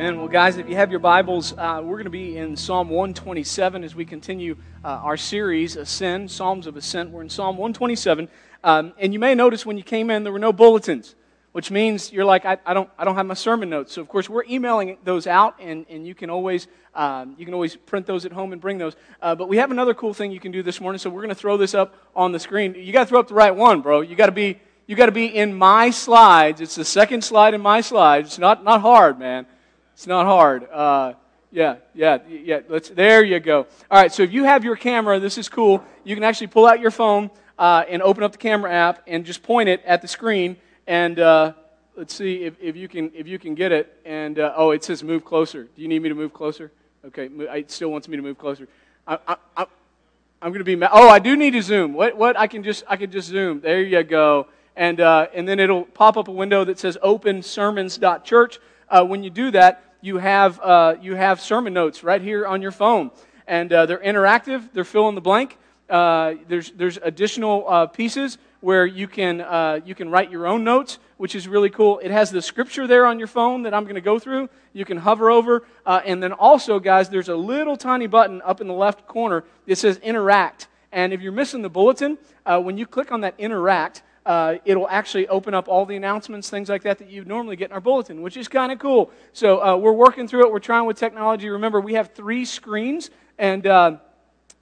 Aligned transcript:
Amen. 0.00 0.16
Well, 0.16 0.28
guys, 0.28 0.56
if 0.56 0.66
you 0.66 0.76
have 0.76 0.90
your 0.90 0.98
Bibles, 0.98 1.52
uh, 1.52 1.82
we're 1.84 1.96
going 1.96 2.04
to 2.04 2.10
be 2.10 2.38
in 2.38 2.56
Psalm 2.56 2.88
127 2.88 3.84
as 3.84 3.94
we 3.94 4.06
continue 4.06 4.56
uh, 4.82 4.88
our 4.88 5.18
series, 5.18 5.76
Ascend, 5.76 6.30
Psalms 6.30 6.66
of 6.66 6.78
Ascent. 6.78 7.10
We're 7.10 7.20
in 7.20 7.28
Psalm 7.28 7.58
127. 7.58 8.26
Um, 8.64 8.94
and 8.96 9.12
you 9.12 9.18
may 9.18 9.34
notice 9.34 9.66
when 9.66 9.76
you 9.76 9.82
came 9.82 10.08
in, 10.08 10.22
there 10.22 10.32
were 10.32 10.38
no 10.38 10.54
bulletins, 10.54 11.16
which 11.52 11.70
means 11.70 12.10
you're 12.14 12.24
like, 12.24 12.46
I, 12.46 12.56
I, 12.64 12.72
don't, 12.72 12.88
I 12.96 13.04
don't 13.04 13.14
have 13.16 13.26
my 13.26 13.34
sermon 13.34 13.68
notes. 13.68 13.92
So, 13.92 14.00
of 14.00 14.08
course, 14.08 14.30
we're 14.30 14.44
emailing 14.44 14.96
those 15.04 15.26
out, 15.26 15.56
and, 15.60 15.84
and 15.90 16.06
you, 16.06 16.14
can 16.14 16.30
always, 16.30 16.66
um, 16.94 17.34
you 17.36 17.44
can 17.44 17.52
always 17.52 17.76
print 17.76 18.06
those 18.06 18.24
at 18.24 18.32
home 18.32 18.54
and 18.54 18.60
bring 18.62 18.78
those. 18.78 18.96
Uh, 19.20 19.34
but 19.34 19.50
we 19.50 19.58
have 19.58 19.70
another 19.70 19.92
cool 19.92 20.14
thing 20.14 20.32
you 20.32 20.40
can 20.40 20.50
do 20.50 20.62
this 20.62 20.80
morning, 20.80 20.98
so 20.98 21.10
we're 21.10 21.20
going 21.20 21.28
to 21.28 21.34
throw 21.34 21.58
this 21.58 21.74
up 21.74 21.94
on 22.16 22.32
the 22.32 22.40
screen. 22.40 22.74
You 22.74 22.94
got 22.94 23.00
to 23.00 23.06
throw 23.06 23.20
up 23.20 23.28
the 23.28 23.34
right 23.34 23.54
one, 23.54 23.82
bro. 23.82 24.00
You 24.00 24.16
got 24.16 24.26
to 24.26 24.32
be. 24.32 24.60
You 24.86 24.96
got 24.96 25.06
to 25.06 25.12
be 25.12 25.26
in 25.26 25.54
my 25.54 25.90
slides. 25.90 26.60
It's 26.60 26.74
the 26.74 26.84
second 26.84 27.22
slide 27.22 27.54
in 27.54 27.60
my 27.60 27.80
slides. 27.80 28.30
It's 28.30 28.38
not, 28.40 28.64
not 28.64 28.80
hard, 28.80 29.20
man. 29.20 29.46
It's 30.00 30.06
not 30.06 30.24
hard. 30.24 30.66
Uh, 30.70 31.12
yeah, 31.52 31.76
yeah, 31.92 32.20
yeah. 32.26 32.60
Let's, 32.70 32.88
there 32.88 33.22
you 33.22 33.38
go. 33.38 33.66
All 33.90 34.00
right, 34.00 34.10
so 34.10 34.22
if 34.22 34.32
you 34.32 34.44
have 34.44 34.64
your 34.64 34.74
camera, 34.74 35.20
this 35.20 35.36
is 35.36 35.46
cool. 35.50 35.84
You 36.04 36.16
can 36.16 36.24
actually 36.24 36.46
pull 36.46 36.66
out 36.66 36.80
your 36.80 36.90
phone 36.90 37.30
uh, 37.58 37.84
and 37.86 38.00
open 38.00 38.24
up 38.24 38.32
the 38.32 38.38
camera 38.38 38.72
app 38.72 39.02
and 39.06 39.26
just 39.26 39.42
point 39.42 39.68
it 39.68 39.82
at 39.84 40.00
the 40.00 40.08
screen. 40.08 40.56
And 40.86 41.18
uh, 41.18 41.52
let's 41.96 42.14
see 42.14 42.44
if, 42.44 42.54
if, 42.62 42.76
you 42.76 42.88
can, 42.88 43.12
if 43.14 43.28
you 43.28 43.38
can 43.38 43.54
get 43.54 43.72
it. 43.72 43.94
And 44.06 44.38
uh, 44.38 44.54
oh, 44.56 44.70
it 44.70 44.82
says 44.82 45.04
move 45.04 45.22
closer. 45.22 45.64
Do 45.64 45.82
you 45.82 45.88
need 45.88 46.00
me 46.00 46.08
to 46.08 46.14
move 46.14 46.32
closer? 46.32 46.72
Okay, 47.04 47.26
it 47.26 47.70
still 47.70 47.90
wants 47.90 48.08
me 48.08 48.16
to 48.16 48.22
move 48.22 48.38
closer. 48.38 48.68
I, 49.06 49.18
I, 49.28 49.36
I, 49.54 49.66
I'm 50.40 50.50
going 50.50 50.64
to 50.64 50.76
be. 50.76 50.82
Oh, 50.82 51.10
I 51.10 51.18
do 51.18 51.36
need 51.36 51.50
to 51.50 51.60
zoom. 51.60 51.92
What? 51.92 52.16
What? 52.16 52.38
I 52.38 52.46
can 52.46 52.62
just 52.62 52.84
I 52.88 52.96
can 52.96 53.10
just 53.10 53.28
zoom. 53.28 53.60
There 53.60 53.82
you 53.82 54.02
go. 54.02 54.46
And 54.76 54.98
uh, 54.98 55.26
and 55.34 55.46
then 55.46 55.60
it'll 55.60 55.84
pop 55.84 56.16
up 56.16 56.28
a 56.28 56.32
window 56.32 56.64
that 56.64 56.78
says 56.78 56.96
Open 57.02 57.42
Sermons.church. 57.42 58.60
Uh, 58.88 59.04
when 59.04 59.22
you 59.22 59.28
do 59.28 59.50
that, 59.50 59.89
you 60.00 60.18
have, 60.18 60.60
uh, 60.60 60.96
you 61.00 61.14
have 61.14 61.40
sermon 61.40 61.72
notes 61.72 62.02
right 62.02 62.22
here 62.22 62.46
on 62.46 62.62
your 62.62 62.70
phone. 62.70 63.10
And 63.46 63.72
uh, 63.72 63.86
they're 63.86 63.98
interactive, 63.98 64.72
they're 64.72 64.84
fill 64.84 65.08
in 65.08 65.14
the 65.14 65.20
blank. 65.20 65.58
Uh, 65.88 66.34
there's, 66.48 66.70
there's 66.72 66.98
additional 67.02 67.64
uh, 67.68 67.86
pieces 67.86 68.38
where 68.60 68.86
you 68.86 69.08
can, 69.08 69.40
uh, 69.40 69.80
you 69.84 69.94
can 69.94 70.10
write 70.10 70.30
your 70.30 70.46
own 70.46 70.62
notes, 70.62 70.98
which 71.16 71.34
is 71.34 71.48
really 71.48 71.70
cool. 71.70 71.98
It 71.98 72.10
has 72.10 72.30
the 72.30 72.42
scripture 72.42 72.86
there 72.86 73.06
on 73.06 73.18
your 73.18 73.26
phone 73.26 73.64
that 73.64 73.74
I'm 73.74 73.84
going 73.84 73.96
to 73.96 74.00
go 74.00 74.18
through. 74.18 74.48
You 74.72 74.84
can 74.84 74.98
hover 74.98 75.30
over. 75.30 75.64
Uh, 75.84 76.00
and 76.04 76.22
then 76.22 76.32
also, 76.32 76.78
guys, 76.78 77.08
there's 77.08 77.28
a 77.28 77.36
little 77.36 77.76
tiny 77.76 78.06
button 78.06 78.40
up 78.42 78.60
in 78.60 78.68
the 78.68 78.74
left 78.74 79.06
corner 79.06 79.44
that 79.66 79.76
says 79.76 79.96
interact. 79.98 80.68
And 80.92 81.12
if 81.12 81.20
you're 81.20 81.32
missing 81.32 81.62
the 81.62 81.70
bulletin, 81.70 82.18
when 82.44 82.76
you 82.76 82.86
click 82.86 83.12
on 83.12 83.20
that 83.20 83.34
interact, 83.38 84.02
uh, 84.30 84.58
it'll 84.64 84.88
actually 84.88 85.26
open 85.26 85.54
up 85.54 85.66
all 85.66 85.84
the 85.84 85.96
announcements, 85.96 86.48
things 86.48 86.68
like 86.68 86.84
that, 86.84 86.98
that 86.98 87.10
you 87.10 87.24
normally 87.24 87.56
get 87.56 87.70
in 87.70 87.72
our 87.72 87.80
bulletin, 87.80 88.22
which 88.22 88.36
is 88.36 88.46
kind 88.46 88.70
of 88.70 88.78
cool. 88.78 89.10
So 89.32 89.60
uh, 89.60 89.76
we're 89.76 89.90
working 89.90 90.28
through 90.28 90.46
it. 90.46 90.52
We're 90.52 90.60
trying 90.60 90.86
with 90.86 90.96
technology. 90.96 91.48
Remember, 91.48 91.80
we 91.80 91.94
have 91.94 92.14
three 92.14 92.44
screens 92.44 93.10
and 93.38 93.66
uh, 93.66 93.96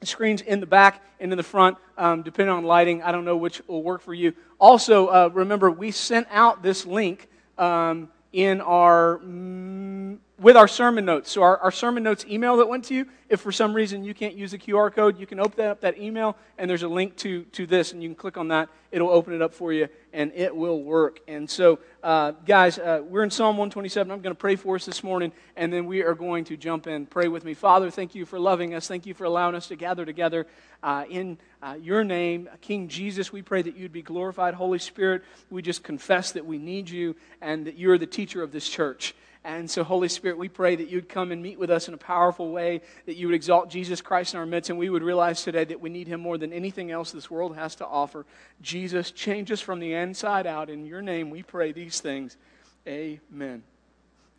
screens 0.02 0.40
in 0.40 0.60
the 0.60 0.66
back 0.66 1.02
and 1.20 1.30
in 1.30 1.36
the 1.36 1.42
front, 1.42 1.76
um, 1.98 2.22
depending 2.22 2.54
on 2.54 2.64
lighting. 2.64 3.02
I 3.02 3.12
don't 3.12 3.26
know 3.26 3.36
which 3.36 3.60
will 3.68 3.82
work 3.82 4.00
for 4.00 4.14
you. 4.14 4.32
Also, 4.58 5.08
uh, 5.08 5.28
remember, 5.34 5.70
we 5.70 5.90
sent 5.90 6.26
out 6.30 6.62
this 6.62 6.86
link 6.86 7.28
um, 7.58 8.08
in 8.32 8.62
our. 8.62 9.18
Mm, 9.18 9.97
with 10.38 10.56
our 10.56 10.68
sermon 10.68 11.04
notes. 11.04 11.32
So, 11.32 11.42
our, 11.42 11.58
our 11.58 11.72
sermon 11.72 12.02
notes 12.04 12.24
email 12.28 12.56
that 12.58 12.68
went 12.68 12.84
to 12.84 12.94
you, 12.94 13.06
if 13.28 13.40
for 13.40 13.50
some 13.50 13.74
reason 13.74 14.04
you 14.04 14.14
can't 14.14 14.34
use 14.34 14.52
the 14.52 14.58
QR 14.58 14.94
code, 14.94 15.18
you 15.18 15.26
can 15.26 15.40
open 15.40 15.66
up 15.66 15.80
that 15.80 15.98
email, 15.98 16.36
and 16.56 16.70
there's 16.70 16.84
a 16.84 16.88
link 16.88 17.16
to, 17.16 17.42
to 17.44 17.66
this, 17.66 17.92
and 17.92 18.02
you 18.02 18.08
can 18.08 18.14
click 18.14 18.36
on 18.36 18.48
that. 18.48 18.68
It'll 18.92 19.10
open 19.10 19.34
it 19.34 19.42
up 19.42 19.52
for 19.52 19.72
you, 19.72 19.88
and 20.12 20.32
it 20.34 20.54
will 20.54 20.82
work. 20.82 21.20
And 21.26 21.50
so, 21.50 21.80
uh, 22.02 22.32
guys, 22.46 22.78
uh, 22.78 23.02
we're 23.04 23.24
in 23.24 23.30
Psalm 23.30 23.56
127. 23.56 24.10
I'm 24.10 24.20
going 24.20 24.34
to 24.34 24.38
pray 24.38 24.54
for 24.54 24.76
us 24.76 24.86
this 24.86 25.02
morning, 25.02 25.32
and 25.56 25.72
then 25.72 25.86
we 25.86 26.02
are 26.02 26.14
going 26.14 26.44
to 26.44 26.56
jump 26.56 26.86
in. 26.86 27.06
Pray 27.06 27.26
with 27.28 27.44
me. 27.44 27.52
Father, 27.52 27.90
thank 27.90 28.14
you 28.14 28.24
for 28.24 28.38
loving 28.38 28.74
us. 28.74 28.86
Thank 28.86 29.06
you 29.06 29.14
for 29.14 29.24
allowing 29.24 29.56
us 29.56 29.66
to 29.68 29.76
gather 29.76 30.06
together 30.06 30.46
uh, 30.82 31.04
in 31.10 31.36
uh, 31.62 31.76
your 31.80 32.04
name. 32.04 32.48
King 32.60 32.88
Jesus, 32.88 33.32
we 33.32 33.42
pray 33.42 33.60
that 33.62 33.76
you'd 33.76 33.92
be 33.92 34.02
glorified. 34.02 34.54
Holy 34.54 34.78
Spirit, 34.78 35.22
we 35.50 35.62
just 35.62 35.82
confess 35.82 36.32
that 36.32 36.46
we 36.46 36.58
need 36.58 36.88
you 36.88 37.16
and 37.40 37.66
that 37.66 37.76
you're 37.76 37.98
the 37.98 38.06
teacher 38.06 38.42
of 38.42 38.52
this 38.52 38.68
church. 38.68 39.14
And 39.44 39.70
so, 39.70 39.84
Holy 39.84 40.08
Spirit, 40.08 40.36
we 40.36 40.48
pray 40.48 40.76
that 40.76 40.88
you'd 40.88 41.08
come 41.08 41.32
and 41.32 41.42
meet 41.42 41.58
with 41.58 41.70
us 41.70 41.88
in 41.88 41.94
a 41.94 41.98
powerful 41.98 42.50
way, 42.50 42.82
that 43.06 43.16
you 43.16 43.28
would 43.28 43.34
exalt 43.34 43.70
Jesus 43.70 44.00
Christ 44.00 44.34
in 44.34 44.40
our 44.40 44.46
midst, 44.46 44.68
and 44.68 44.78
we 44.78 44.90
would 44.90 45.02
realize 45.02 45.42
today 45.42 45.64
that 45.64 45.80
we 45.80 45.90
need 45.90 46.08
him 46.08 46.20
more 46.20 46.36
than 46.36 46.52
anything 46.52 46.90
else 46.90 47.12
this 47.12 47.30
world 47.30 47.54
has 47.54 47.74
to 47.76 47.86
offer. 47.86 48.26
Jesus, 48.60 49.10
change 49.10 49.50
us 49.52 49.60
from 49.60 49.78
the 49.78 49.94
inside 49.94 50.46
out. 50.46 50.68
In 50.68 50.86
your 50.86 51.02
name, 51.02 51.30
we 51.30 51.42
pray 51.42 51.72
these 51.72 52.00
things. 52.00 52.36
Amen. 52.86 53.62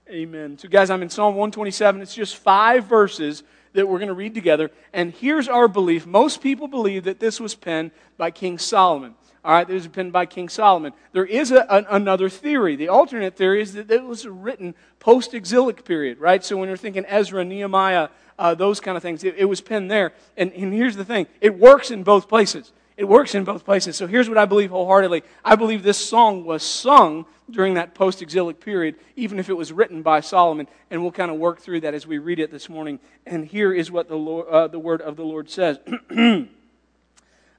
Amen. 0.09 0.58
So, 0.58 0.68
guys, 0.68 0.90
I'm 0.90 1.02
in 1.02 1.09
Psalm 1.09 1.36
127. 1.36 2.02
It's 2.02 2.16
just 2.16 2.36
five 2.36 2.86
verses 2.86 3.44
that 3.74 3.88
we're 3.88 4.00
going 4.00 4.08
to 4.09 4.14
read 4.14 4.34
together. 4.34 4.72
And 4.92 5.14
here's 5.14 5.48
our 5.48 5.68
belief 5.68 6.06
most 6.06 6.42
people 6.42 6.68
believe 6.68 7.06
that 7.06 7.20
this 7.20 7.40
was 7.40 7.56
penned 7.56 7.92
by 8.18 8.32
King 8.32 8.58
Solomon. 8.58 9.16
All 9.44 9.54
right, 9.54 9.68
this 9.68 9.84
was 9.84 9.88
penned 9.88 10.12
by 10.12 10.26
King 10.26 10.50
Solomon. 10.50 10.92
There 11.14 11.26
is 11.26 11.52
a, 11.52 11.66
an, 11.74 11.86
another 11.90 12.30
theory. 12.30 12.76
The 12.76 12.90
alternate 12.90 13.38
theory 13.38 13.62
is 13.62 13.74
that 13.74 13.90
it 13.90 14.04
was 14.04 14.28
written 14.28 14.76
post 15.00 15.34
exilic 15.34 15.86
period, 15.86 16.20
right? 16.20 16.44
So 16.44 16.58
when 16.58 16.68
you're 16.68 16.78
thinking 16.78 17.06
Ezra, 17.08 17.46
Nehemiah, 17.46 18.10
uh, 18.38 18.54
those 18.56 18.82
kind 18.82 18.98
of 18.98 19.04
things, 19.04 19.24
it, 19.24 19.36
it 19.38 19.46
was 19.46 19.62
penned 19.62 19.90
there. 19.90 20.12
And, 20.36 20.52
and 20.52 20.74
here's 20.74 20.98
the 20.98 21.06
thing 21.06 21.28
it 21.40 21.58
works 21.58 21.90
in 21.90 22.04
both 22.04 22.28
places. 22.28 22.74
It 22.98 23.08
works 23.08 23.34
in 23.34 23.46
both 23.46 23.64
places. 23.64 23.96
So 23.96 24.08
here's 24.08 24.28
what 24.28 24.38
I 24.38 24.44
believe 24.44 24.72
wholeheartedly 24.72 25.24
I 25.46 25.56
believe 25.56 25.84
this 25.84 25.98
song 25.98 26.44
was 26.44 26.62
sung 26.62 27.26
during 27.50 27.76
that 27.76 27.96
post 27.96 28.22
exilic 28.22 28.60
period, 28.60 28.96
even 29.16 29.40
if 29.40 29.48
it 29.48 29.54
was 29.54 29.72
written 29.72 30.02
by 30.02 30.20
Solomon. 30.20 30.68
And 30.92 31.02
we'll 31.02 31.14
kind 31.14 31.32
of 31.32 31.38
work 31.38 31.62
through 31.62 31.80
that 31.82 31.94
as 31.94 32.06
we 32.06 32.18
read 32.18 32.40
it 32.40 32.52
this 32.52 32.68
morning. 32.68 33.00
And 33.26 33.46
here 33.46 33.74
is 33.74 33.90
what 33.90 34.10
the, 34.10 34.18
Lord, 34.18 34.48
uh, 34.50 34.68
the 34.68 34.80
word 34.80 35.02
of 35.02 35.16
the 35.16 35.24
Lord 35.24 35.50
says. 35.50 35.80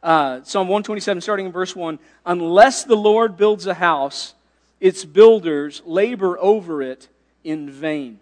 Uh, 0.02 0.42
Psalm 0.44 0.68
127, 0.68 1.20
starting 1.20 1.46
in 1.46 1.52
verse 1.52 1.76
1 1.76 1.98
Unless 2.24 2.84
the 2.84 2.96
Lord 2.96 3.36
builds 3.36 3.66
a 3.66 3.74
house, 3.74 4.34
its 4.80 5.04
builders 5.04 5.82
labor 5.84 6.38
over 6.38 6.82
it 6.82 7.08
in 7.44 7.70
vain. 7.70 8.18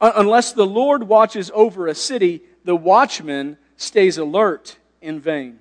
Uh, 0.00 0.12
unless 0.16 0.52
the 0.52 0.66
Lord 0.66 1.04
watches 1.04 1.50
over 1.54 1.86
a 1.86 1.94
city, 1.94 2.42
the 2.64 2.76
watchman 2.76 3.56
stays 3.76 4.18
alert 4.18 4.76
in 5.00 5.20
vain. 5.20 5.58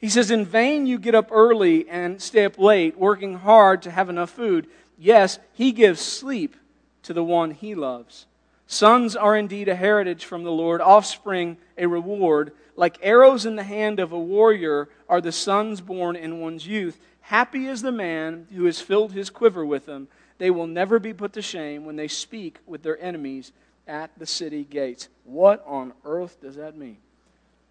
He 0.00 0.08
says, 0.08 0.30
In 0.30 0.44
vain 0.44 0.86
you 0.86 0.98
get 0.98 1.14
up 1.14 1.28
early 1.30 1.88
and 1.88 2.20
stay 2.20 2.44
up 2.44 2.58
late, 2.58 2.98
working 2.98 3.34
hard 3.34 3.82
to 3.82 3.90
have 3.90 4.10
enough 4.10 4.30
food. 4.30 4.66
Yes, 4.98 5.38
he 5.52 5.72
gives 5.72 6.00
sleep 6.00 6.56
to 7.04 7.12
the 7.12 7.24
one 7.24 7.52
he 7.52 7.74
loves. 7.74 8.26
Sons 8.74 9.14
are 9.14 9.36
indeed 9.36 9.68
a 9.68 9.76
heritage 9.76 10.24
from 10.24 10.42
the 10.42 10.50
Lord, 10.50 10.80
offspring 10.80 11.58
a 11.78 11.86
reward. 11.86 12.50
Like 12.74 12.98
arrows 13.02 13.46
in 13.46 13.54
the 13.54 13.62
hand 13.62 14.00
of 14.00 14.10
a 14.10 14.18
warrior 14.18 14.88
are 15.08 15.20
the 15.20 15.30
sons 15.30 15.80
born 15.80 16.16
in 16.16 16.40
one's 16.40 16.66
youth. 16.66 16.98
Happy 17.20 17.66
is 17.66 17.82
the 17.82 17.92
man 17.92 18.48
who 18.52 18.64
has 18.64 18.80
filled 18.80 19.12
his 19.12 19.30
quiver 19.30 19.64
with 19.64 19.86
them. 19.86 20.08
They 20.38 20.50
will 20.50 20.66
never 20.66 20.98
be 20.98 21.12
put 21.12 21.34
to 21.34 21.40
shame 21.40 21.84
when 21.84 21.94
they 21.94 22.08
speak 22.08 22.58
with 22.66 22.82
their 22.82 23.00
enemies 23.00 23.52
at 23.86 24.10
the 24.18 24.26
city 24.26 24.64
gates. 24.64 25.08
What 25.22 25.64
on 25.68 25.92
earth 26.04 26.40
does 26.40 26.56
that 26.56 26.76
mean? 26.76 26.96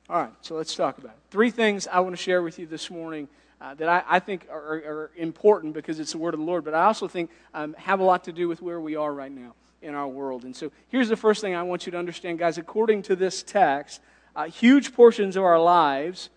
All 0.09 0.21
right, 0.21 0.31
so 0.39 0.55
let's 0.55 0.73
talk 0.73 0.99
about 0.99 1.11
it. 1.11 1.31
Three 1.31 1.51
things 1.51 1.85
I 1.85 1.99
want 1.99 2.15
to 2.15 2.21
share 2.21 2.41
with 2.41 2.59
you 2.59 2.65
this 2.65 2.89
morning 2.89 3.27
uh, 3.59 3.73
that 3.73 3.89
I, 3.89 4.03
I 4.07 4.19
think 4.19 4.47
are, 4.49 4.75
are, 4.75 5.11
important 5.17 5.73
because 5.73 5.99
it's 5.99 6.13
the 6.13 6.17
word 6.17 6.33
of 6.33 6.39
the 6.39 6.45
Lord, 6.45 6.63
but 6.63 6.73
I 6.73 6.85
also 6.85 7.09
think 7.09 7.29
um, 7.53 7.73
have 7.73 7.99
a 7.99 8.03
lot 8.05 8.23
to 8.23 8.31
do 8.31 8.47
with 8.47 8.61
where 8.61 8.79
we 8.79 8.95
are 8.95 9.13
right 9.13 9.31
now 9.31 9.53
in 9.83 9.93
our 9.95 10.07
world. 10.07 10.45
And 10.45 10.55
so 10.55 10.71
here's 10.87 11.09
the 11.09 11.17
first 11.17 11.41
thing 11.41 11.55
I 11.55 11.63
want 11.63 11.85
you 11.85 11.91
to 11.91 11.97
understand, 11.97 12.39
guys. 12.39 12.57
According 12.57 13.03
to 13.03 13.15
this 13.15 13.43
text, 13.43 14.01
uh, 14.35 14.45
huge 14.45 14.93
portions 14.93 15.35
of 15.35 15.43
our 15.43 15.61
lives 15.61 16.29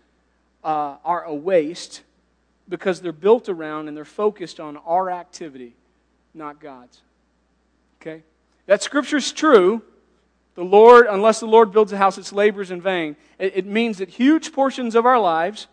uh, 0.63 0.97
are 1.03 1.23
a 1.23 1.33
waste 1.33 2.03
because 2.69 3.01
they're 3.01 3.11
built 3.11 3.49
around 3.49 3.87
and 3.87 3.95
they're 3.95 4.05
focused 4.05 4.59
on 4.59 4.77
our 4.77 5.09
activity, 5.09 5.75
not 6.33 6.59
God's. 6.59 7.01
Okay? 8.01 8.23
That 8.65 8.83
scripture's 8.83 9.31
true. 9.31 9.81
The 10.55 10.63
Lord, 10.63 11.07
unless 11.09 11.39
the 11.39 11.45
Lord 11.45 11.71
builds 11.71 11.93
a 11.93 11.97
house, 11.97 12.17
its 12.17 12.33
labors 12.33 12.71
in 12.71 12.81
vain. 12.81 13.15
It, 13.39 13.53
it 13.57 13.65
means 13.65 13.99
that 13.99 14.09
huge 14.09 14.51
portions 14.51 14.95
of 14.95 15.05
our 15.05 15.19
lives 15.19 15.67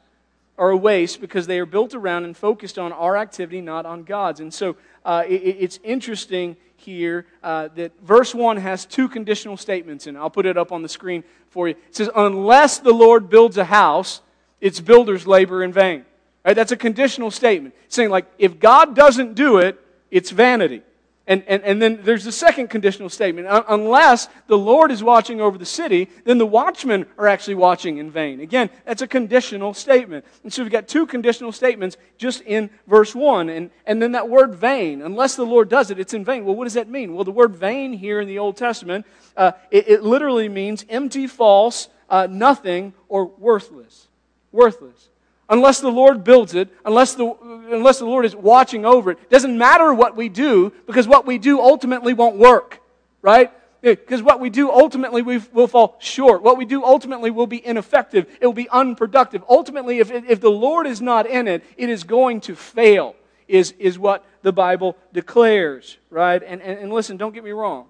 are 0.56 0.71
a 0.71 0.77
waste 0.77 1.21
because 1.21 1.47
they 1.47 1.59
are 1.59 1.67
built 1.67 1.95
around 1.95 2.25
and 2.25 2.37
focused 2.37 2.79
on 2.79 2.93
our 2.93 3.17
activity, 3.17 3.61
not 3.61 3.87
on 3.87 4.05
God's. 4.05 4.41
And 4.41 4.53
so 4.53 4.77
uh, 5.05 5.25
it, 5.27 5.35
it's 5.35 5.81
interesting 5.83 6.56
here 6.77 7.27
uh, 7.43 7.69
that 7.77 7.93
verse 8.03 8.35
1 8.35 8.59
has 8.59 8.85
two 8.87 9.09
conditional 9.09 9.56
statements 9.56 10.06
and. 10.06 10.17
I'll 10.17 10.31
put 10.31 10.47
it 10.47 10.56
up 10.56 10.71
on 10.71 10.83
the 10.83 10.89
screen 10.89 11.25
for 11.51 11.69
you. 11.69 11.75
It 11.89 11.97
says, 11.97 12.11
Unless 12.15 12.79
the 12.79 12.93
Lord 12.93 13.29
builds 13.29 13.56
a 13.56 13.65
house, 13.65 14.21
its 14.61 14.81
builders 14.81 15.27
labor 15.27 15.62
in 15.62 15.73
vain. 15.73 16.05
Right? 16.45 16.55
That's 16.55 16.73
a 16.73 16.77
conditional 16.77 17.31
statement. 17.31 17.75
Saying, 17.89 18.11
like, 18.11 18.27
if 18.39 18.59
God 18.59 18.95
doesn't 18.95 19.35
do 19.35 19.59
it, 19.59 19.81
it's 20.11 20.31
vanity. 20.31 20.83
And, 21.26 21.43
and, 21.47 21.62
and 21.62 21.81
then 21.81 22.00
there's 22.03 22.25
the 22.25 22.32
second 22.32 22.69
conditional 22.69 23.09
statement. 23.09 23.49
Unless 23.69 24.29
the 24.47 24.59
Lord 24.59 24.91
is 24.91 25.03
watching 25.03 25.41
over 25.41 25.56
the 25.56 25.65
city, 25.65 26.11
then 26.25 26.37
the 26.37 26.47
watchmen 26.47 27.06
are 27.17 27.26
actually 27.26 27.55
watching 27.55 27.97
in 27.97 28.11
vain. 28.11 28.41
Again, 28.41 28.69
that's 28.85 29.00
a 29.00 29.06
conditional 29.06 29.73
statement. 29.73 30.26
And 30.43 30.53
so 30.53 30.62
we've 30.62 30.71
got 30.71 30.87
two 30.87 31.06
conditional 31.06 31.50
statements 31.50 31.97
just 32.19 32.43
in 32.43 32.69
verse 32.87 33.15
1. 33.15 33.49
And, 33.49 33.71
and 33.87 34.03
then 34.03 34.12
that 34.12 34.29
word 34.29 34.55
vain, 34.55 35.00
unless 35.00 35.35
the 35.35 35.47
Lord 35.47 35.71
does 35.71 35.91
it, 35.91 35.99
it's 35.99 36.12
in 36.12 36.26
vain. 36.26 36.44
Well, 36.44 36.56
what 36.56 36.65
does 36.65 36.75
that 36.75 36.91
mean? 36.91 37.15
Well, 37.15 37.25
the 37.25 37.31
word 37.31 37.56
vain 37.56 37.94
here 37.94 38.20
in 38.20 38.29
the 38.29 38.38
Old 38.38 38.59
Testament, 38.59 39.06
uh, 39.35 39.53
it, 39.70 39.88
it, 39.88 40.03
literally 40.03 40.50
means 40.50 40.85
empty, 40.91 41.27
false, 41.27 41.88
uh, 42.11 42.29
nothing, 42.31 42.93
or 43.09 43.25
worthless. 43.25 44.09
Worthless 44.53 45.09
unless 45.49 45.81
the 45.81 45.91
Lord 45.91 46.25
builds 46.25 46.55
it, 46.55 46.69
unless 46.85 47.14
the, 47.14 47.35
unless 47.70 47.99
the 47.99 48.06
Lord 48.06 48.25
is 48.25 48.35
watching 48.35 48.85
over 48.85 49.11
it. 49.12 49.31
Doesn't 49.31 49.56
matter 49.56 49.93
what 49.93 50.17
we 50.17 50.29
do 50.29 50.73
because 50.87 51.06
what 51.06 51.26
we 51.26 51.38
do 51.38 51.61
ultimately 51.61 52.14
won't 52.14 52.37
work, 52.37 52.81
right? 53.23 53.52
Because 53.82 54.23
what 54.23 54.41
we 54.41 54.49
do 54.49 54.70
ultimately 54.70 55.20
we 55.20 55.38
will 55.52 55.67
fall 55.67 55.96
short. 55.99 56.43
What 56.43 56.56
we 56.56 56.64
do 56.64 56.85
ultimately 56.85 57.31
will 57.31 57.46
be 57.46 57.64
ineffective. 57.64 58.26
It 58.41 58.46
will 58.46 58.55
be 58.55 58.69
unproductive. 58.70 59.44
Ultimately, 59.49 59.99
if, 59.99 60.11
if 60.11 60.41
the 60.41 60.50
Lord 60.50 60.87
is 60.87 61.02
not 61.02 61.26
in 61.26 61.46
it, 61.46 61.62
it 61.76 61.91
is 61.91 62.02
going 62.05 62.41
to 62.43 62.56
fail, 62.56 63.14
is, 63.46 63.73
is 63.79 63.99
what 63.99 64.25
the 64.41 64.52
Bible 64.52 64.96
declares, 65.12 65.99
right? 66.08 66.43
And, 66.43 66.62
and, 66.62 66.79
and 66.79 66.93
listen, 66.93 67.19
don't 67.19 67.35
get 67.35 67.44
me 67.44 67.50
wrong. 67.50 67.87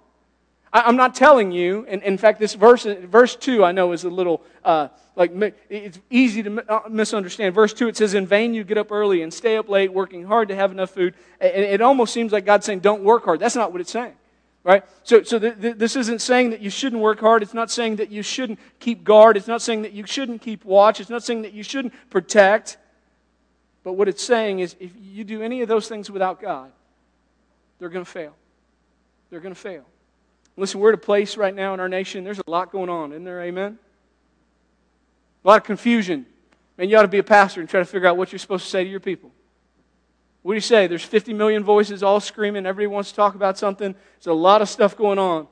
I, 0.75 0.89
am 0.89 0.97
not 0.97 1.15
telling 1.15 1.53
you, 1.53 1.85
and 1.87 2.03
in 2.03 2.17
fact, 2.17 2.37
this 2.37 2.53
verse, 2.53 2.83
verse 2.83 3.37
2 3.37 3.63
I 3.63 3.71
know 3.71 3.93
is 3.93 4.03
a 4.03 4.09
little, 4.09 4.41
uh, 4.65 4.89
like, 5.15 5.31
it's 5.69 5.99
easy 6.09 6.43
to 6.43 6.65
uh, 6.69 6.89
misunderstand. 6.89 7.55
Verse 7.55 7.73
2, 7.73 7.87
it 7.87 7.95
says, 7.95 8.13
In 8.13 8.27
vain 8.27 8.53
you 8.53 8.65
get 8.65 8.77
up 8.77 8.91
early 8.91 9.21
and 9.21 9.33
stay 9.33 9.55
up 9.55 9.69
late, 9.69 9.93
working 9.93 10.25
hard 10.25 10.49
to 10.49 10.55
have 10.55 10.73
enough 10.73 10.89
food. 10.89 11.13
And 11.39 11.63
it 11.63 11.79
almost 11.79 12.13
seems 12.13 12.33
like 12.33 12.45
God's 12.45 12.65
saying, 12.65 12.81
Don't 12.81 13.05
work 13.05 13.23
hard. 13.23 13.39
That's 13.39 13.55
not 13.55 13.71
what 13.71 13.79
it's 13.79 13.91
saying. 13.91 14.15
Right? 14.65 14.83
So, 15.03 15.23
so 15.23 15.39
this 15.39 15.95
isn't 15.95 16.21
saying 16.21 16.49
that 16.49 16.59
you 16.59 16.69
shouldn't 16.69 17.01
work 17.01 17.21
hard. 17.21 17.41
It's 17.41 17.53
not 17.53 17.71
saying 17.71 17.95
that 17.97 18.09
you 18.09 18.21
shouldn't 18.21 18.59
keep 18.79 19.05
guard. 19.05 19.37
It's 19.37 19.47
not 19.47 19.61
saying 19.61 19.83
that 19.83 19.93
you 19.93 20.05
shouldn't 20.05 20.41
keep 20.41 20.65
watch. 20.65 20.99
It's 20.99 21.09
not 21.09 21.23
saying 21.23 21.43
that 21.43 21.53
you 21.53 21.63
shouldn't 21.63 21.93
protect. 22.09 22.77
But 23.85 23.93
what 23.93 24.09
it's 24.09 24.23
saying 24.23 24.59
is 24.59 24.75
if 24.81 24.91
you 24.99 25.23
do 25.23 25.41
any 25.41 25.61
of 25.61 25.69
those 25.69 25.87
things 25.87 26.11
without 26.11 26.41
God, 26.41 26.71
they're 27.79 27.89
going 27.89 28.03
to 28.03 28.11
fail. 28.11 28.35
They're 29.29 29.39
going 29.39 29.53
to 29.53 29.59
fail. 29.59 29.85
Listen, 30.57 30.79
we're 30.79 30.89
at 30.89 30.95
a 30.95 30.97
place 30.97 31.37
right 31.37 31.53
now 31.53 31.73
in 31.73 31.79
our 31.79 31.89
nation, 31.89 32.23
there's 32.23 32.39
a 32.39 32.49
lot 32.49 32.71
going 32.71 32.89
on, 32.89 33.11
isn't 33.11 33.23
there? 33.23 33.41
Amen? 33.41 33.77
A 35.43 35.47
lot 35.47 35.57
of 35.57 35.63
confusion. 35.63 36.25
Man, 36.77 36.89
you 36.89 36.97
ought 36.97 37.03
to 37.03 37.07
be 37.07 37.19
a 37.19 37.23
pastor 37.23 37.59
and 37.61 37.69
try 37.69 37.79
to 37.79 37.85
figure 37.85 38.07
out 38.07 38.17
what 38.17 38.31
you're 38.31 38.39
supposed 38.39 38.65
to 38.65 38.69
say 38.69 38.83
to 38.83 38.89
your 38.89 38.99
people. 38.99 39.31
What 40.41 40.53
do 40.53 40.55
you 40.55 40.61
say? 40.61 40.87
There's 40.87 41.03
50 41.03 41.33
million 41.33 41.63
voices 41.63 42.03
all 42.03 42.19
screaming. 42.19 42.65
Everybody 42.65 42.93
wants 42.93 43.09
to 43.09 43.15
talk 43.15 43.35
about 43.35 43.57
something. 43.57 43.93
There's 43.93 44.27
a 44.27 44.33
lot 44.33 44.61
of 44.61 44.69
stuff 44.69 44.95
going 44.95 45.17
on. 45.17 45.47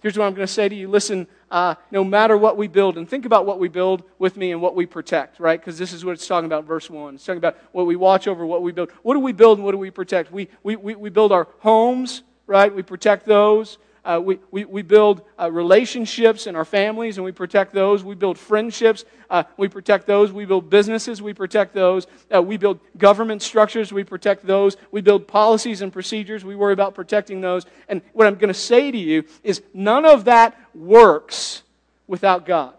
Here's 0.00 0.16
what 0.16 0.24
I'm 0.24 0.32
going 0.32 0.46
to 0.46 0.52
say 0.52 0.68
to 0.68 0.74
you. 0.74 0.88
Listen, 0.88 1.26
uh, 1.50 1.74
no 1.90 2.02
matter 2.02 2.36
what 2.38 2.56
we 2.56 2.66
build, 2.66 2.96
and 2.96 3.08
think 3.08 3.26
about 3.26 3.44
what 3.44 3.58
we 3.58 3.68
build 3.68 4.02
with 4.18 4.36
me 4.36 4.50
and 4.52 4.62
what 4.62 4.74
we 4.74 4.86
protect, 4.86 5.40
right? 5.40 5.60
Because 5.60 5.78
this 5.78 5.92
is 5.92 6.04
what 6.06 6.12
it's 6.12 6.26
talking 6.26 6.46
about, 6.46 6.64
verse 6.64 6.88
1. 6.88 7.16
It's 7.16 7.24
talking 7.24 7.36
about 7.38 7.58
what 7.72 7.86
we 7.86 7.96
watch 7.96 8.26
over, 8.26 8.46
what 8.46 8.62
we 8.62 8.72
build. 8.72 8.90
What 9.02 9.14
do 9.14 9.20
we 9.20 9.32
build 9.32 9.58
and 9.58 9.64
what 9.64 9.72
do 9.72 9.78
we 9.78 9.90
protect? 9.90 10.32
We, 10.32 10.48
we, 10.62 10.76
we, 10.76 10.94
we 10.94 11.10
build 11.10 11.32
our 11.32 11.48
homes, 11.58 12.22
right? 12.46 12.74
We 12.74 12.82
protect 12.82 13.26
those. 13.26 13.76
Uh, 14.04 14.20
we, 14.22 14.38
we, 14.50 14.64
we 14.64 14.82
build 14.82 15.22
uh, 15.38 15.50
relationships 15.50 16.46
in 16.46 16.56
our 16.56 16.64
families 16.64 17.18
and 17.18 17.24
we 17.24 17.32
protect 17.32 17.72
those. 17.72 18.02
We 18.02 18.14
build 18.14 18.38
friendships, 18.38 19.04
uh, 19.28 19.44
we 19.56 19.68
protect 19.68 20.06
those. 20.06 20.32
We 20.32 20.44
build 20.44 20.70
businesses, 20.70 21.20
we 21.20 21.34
protect 21.34 21.74
those. 21.74 22.06
Uh, 22.34 22.42
we 22.42 22.56
build 22.56 22.80
government 22.96 23.42
structures, 23.42 23.92
we 23.92 24.04
protect 24.04 24.46
those. 24.46 24.76
We 24.90 25.00
build 25.00 25.28
policies 25.28 25.82
and 25.82 25.92
procedures, 25.92 26.44
we 26.44 26.56
worry 26.56 26.72
about 26.72 26.94
protecting 26.94 27.40
those. 27.40 27.66
And 27.88 28.02
what 28.12 28.26
I'm 28.26 28.36
going 28.36 28.52
to 28.52 28.54
say 28.54 28.90
to 28.90 28.98
you 28.98 29.24
is 29.42 29.62
none 29.74 30.04
of 30.04 30.24
that 30.24 30.58
works 30.74 31.62
without 32.06 32.46
God. 32.46 32.74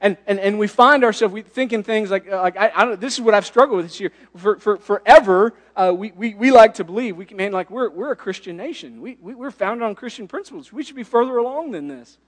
And, 0.00 0.16
and, 0.26 0.38
and 0.38 0.58
we 0.58 0.66
find 0.66 1.04
ourselves 1.04 1.32
we 1.32 1.42
thinking 1.42 1.82
things 1.82 2.10
like, 2.10 2.30
uh, 2.30 2.40
like 2.42 2.56
I, 2.56 2.70
I 2.74 2.94
this 2.96 3.14
is 3.14 3.20
what 3.20 3.32
I've 3.34 3.46
struggled 3.46 3.78
with 3.78 3.86
this 3.86 3.98
year. 3.98 4.12
For, 4.36 4.58
for, 4.58 4.76
forever, 4.76 5.54
uh, 5.74 5.92
we, 5.96 6.12
we, 6.12 6.34
we 6.34 6.50
like 6.50 6.74
to 6.74 6.84
believe, 6.84 7.16
we, 7.16 7.26
man, 7.32 7.52
like 7.52 7.70
we're, 7.70 7.88
we're 7.88 8.12
a 8.12 8.16
Christian 8.16 8.56
nation. 8.56 9.00
We, 9.00 9.16
we, 9.20 9.34
we're 9.34 9.50
founded 9.50 9.82
on 9.82 9.94
Christian 9.94 10.28
principles. 10.28 10.72
We 10.72 10.82
should 10.82 10.96
be 10.96 11.02
further 11.02 11.38
along 11.38 11.70
than 11.70 11.88
this. 11.88 12.18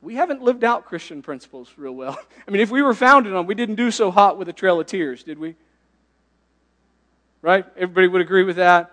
We 0.00 0.14
haven't 0.14 0.42
lived 0.42 0.64
out 0.64 0.86
Christian 0.86 1.20
principles 1.20 1.70
real 1.76 1.92
well. 1.92 2.18
I 2.48 2.50
mean, 2.50 2.62
if 2.62 2.70
we 2.70 2.80
were 2.80 2.94
founded 2.94 3.34
on, 3.34 3.46
we 3.46 3.54
didn't 3.54 3.74
do 3.74 3.90
so 3.90 4.10
hot 4.10 4.38
with 4.38 4.48
a 4.48 4.52
trail 4.54 4.80
of 4.80 4.86
tears, 4.86 5.22
did 5.22 5.38
we? 5.38 5.56
Right? 7.42 7.66
Everybody 7.76 8.08
would 8.08 8.22
agree 8.22 8.44
with 8.44 8.56
that. 8.56 8.90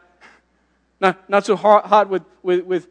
Not, 1.00 1.30
not 1.30 1.46
so 1.46 1.56
hot, 1.56 1.86
hot 1.86 2.10
with, 2.10 2.24
with, 2.44 2.66
with 2.66 2.88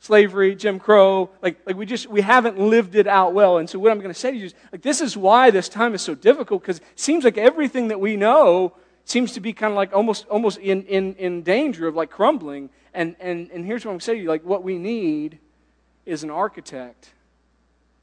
slavery, 0.00 0.54
Jim 0.54 0.78
Crow. 0.78 1.30
Like, 1.40 1.60
like 1.66 1.76
we 1.76 1.86
just, 1.86 2.08
we 2.08 2.22
haven't 2.22 2.58
lived 2.58 2.96
it 2.96 3.06
out 3.06 3.32
well. 3.32 3.58
And 3.58 3.70
so 3.70 3.78
what 3.78 3.92
I'm 3.92 3.98
going 3.98 4.12
to 4.12 4.18
say 4.18 4.32
to 4.32 4.36
you 4.36 4.46
is, 4.46 4.54
like, 4.72 4.82
this 4.82 5.00
is 5.00 5.16
why 5.16 5.50
this 5.50 5.68
time 5.68 5.94
is 5.94 6.02
so 6.02 6.14
difficult 6.14 6.62
because 6.62 6.78
it 6.78 6.84
seems 6.96 7.22
like 7.22 7.38
everything 7.38 7.88
that 7.88 8.00
we 8.00 8.16
know 8.16 8.74
seems 9.04 9.32
to 9.32 9.40
be 9.40 9.52
kind 9.52 9.72
of 9.72 9.76
like 9.76 9.92
almost, 9.92 10.26
almost 10.28 10.58
in, 10.58 10.82
in, 10.84 11.14
in 11.14 11.42
danger 11.42 11.86
of 11.86 11.94
like 11.94 12.10
crumbling. 12.10 12.70
And, 12.92 13.14
and, 13.20 13.50
and 13.50 13.64
here's 13.64 13.84
what 13.84 13.90
I'm 13.90 13.94
going 13.94 14.00
to 14.00 14.04
say 14.04 14.14
to 14.14 14.22
you, 14.22 14.28
like, 14.28 14.44
what 14.44 14.64
we 14.64 14.78
need 14.78 15.38
is 16.06 16.24
an 16.24 16.30
architect 16.30 17.10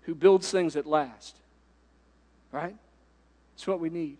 who 0.03 0.15
builds 0.15 0.49
things 0.49 0.75
that 0.75 0.85
last. 0.85 1.35
Right? 2.51 2.75
It's 3.55 3.67
what 3.67 3.79
we 3.79 3.89
need. 3.89 4.17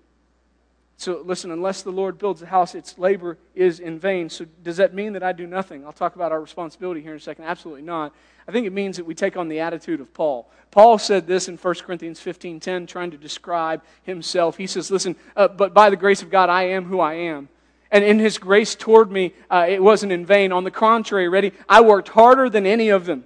So, 0.99 1.21
listen, 1.23 1.51
unless 1.51 1.83
the 1.83 1.91
Lord 1.91 2.17
builds 2.17 2.41
a 2.41 2.47
house, 2.47 2.73
its 2.73 2.97
labor 2.97 3.37
is 3.53 3.79
in 3.79 3.99
vain. 3.99 4.31
So, 4.31 4.47
does 4.63 4.77
that 4.77 4.95
mean 4.95 5.13
that 5.13 5.21
I 5.21 5.31
do 5.31 5.45
nothing? 5.45 5.85
I'll 5.85 5.93
talk 5.93 6.15
about 6.15 6.31
our 6.31 6.41
responsibility 6.41 7.01
here 7.01 7.11
in 7.11 7.17
a 7.17 7.21
second. 7.21 7.45
Absolutely 7.45 7.83
not. 7.83 8.15
I 8.47 8.51
think 8.51 8.65
it 8.65 8.73
means 8.73 8.97
that 8.97 9.05
we 9.05 9.13
take 9.13 9.37
on 9.37 9.47
the 9.47 9.59
attitude 9.59 10.01
of 10.01 10.11
Paul. 10.15 10.49
Paul 10.71 10.97
said 10.97 11.27
this 11.27 11.47
in 11.47 11.57
1 11.57 11.75
Corinthians 11.83 12.19
15:10, 12.19 12.87
trying 12.87 13.11
to 13.11 13.17
describe 13.17 13.83
himself. 14.03 14.57
He 14.57 14.65
says, 14.65 14.89
Listen, 14.89 15.15
uh, 15.35 15.47
but 15.47 15.71
by 15.71 15.91
the 15.91 15.95
grace 15.95 16.23
of 16.23 16.31
God, 16.31 16.49
I 16.49 16.63
am 16.63 16.85
who 16.85 16.99
I 16.99 17.13
am. 17.13 17.47
And 17.91 18.03
in 18.03 18.17
his 18.17 18.39
grace 18.39 18.73
toward 18.73 19.11
me, 19.11 19.33
uh, 19.51 19.67
it 19.69 19.81
wasn't 19.81 20.11
in 20.11 20.25
vain. 20.25 20.51
On 20.51 20.63
the 20.63 20.71
contrary, 20.71 21.29
ready? 21.29 21.53
I 21.69 21.81
worked 21.81 22.09
harder 22.09 22.49
than 22.49 22.65
any 22.65 22.89
of 22.89 23.05
them. 23.05 23.23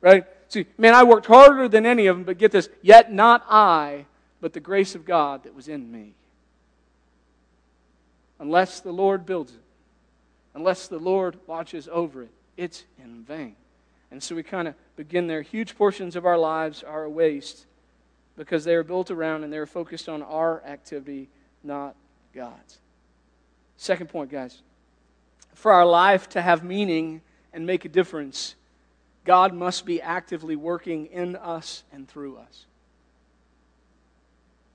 Right? 0.00 0.24
See, 0.46 0.66
man, 0.78 0.94
I 0.94 1.02
worked 1.02 1.26
harder 1.26 1.66
than 1.66 1.84
any 1.84 2.06
of 2.06 2.16
them, 2.16 2.24
but 2.24 2.38
get 2.38 2.52
this, 2.52 2.68
yet 2.80 3.12
not 3.12 3.44
I, 3.50 4.06
but 4.40 4.52
the 4.52 4.60
grace 4.60 4.94
of 4.94 5.04
God 5.04 5.42
that 5.42 5.54
was 5.54 5.66
in 5.66 5.90
me 5.90 6.14
unless 8.38 8.80
the 8.80 8.92
Lord 8.92 9.26
builds 9.26 9.52
it, 9.52 9.62
unless 10.54 10.88
the 10.88 10.98
Lord 10.98 11.38
watches 11.46 11.88
over 11.90 12.22
it, 12.22 12.30
it's 12.56 12.84
in 13.02 13.22
vain. 13.24 13.56
And 14.10 14.22
so 14.22 14.34
we 14.34 14.42
kind 14.42 14.68
of 14.68 14.74
begin 14.96 15.26
there. 15.26 15.42
Huge 15.42 15.76
portions 15.76 16.16
of 16.16 16.24
our 16.24 16.38
lives 16.38 16.82
are 16.82 17.04
a 17.04 17.10
waste 17.10 17.66
because 18.36 18.64
they 18.64 18.74
are 18.74 18.82
built 18.82 19.10
around 19.10 19.44
and 19.44 19.52
they're 19.52 19.66
focused 19.66 20.08
on 20.08 20.22
our 20.22 20.62
activity, 20.64 21.28
not 21.62 21.94
God's. 22.34 22.78
Second 23.76 24.08
point, 24.08 24.30
guys. 24.30 24.62
For 25.54 25.72
our 25.72 25.86
life 25.86 26.28
to 26.30 26.42
have 26.42 26.64
meaning 26.64 27.20
and 27.52 27.66
make 27.66 27.84
a 27.84 27.88
difference, 27.88 28.54
God 29.24 29.52
must 29.52 29.84
be 29.84 30.00
actively 30.00 30.56
working 30.56 31.06
in 31.06 31.36
us 31.36 31.82
and 31.92 32.08
through 32.08 32.38
us. 32.38 32.64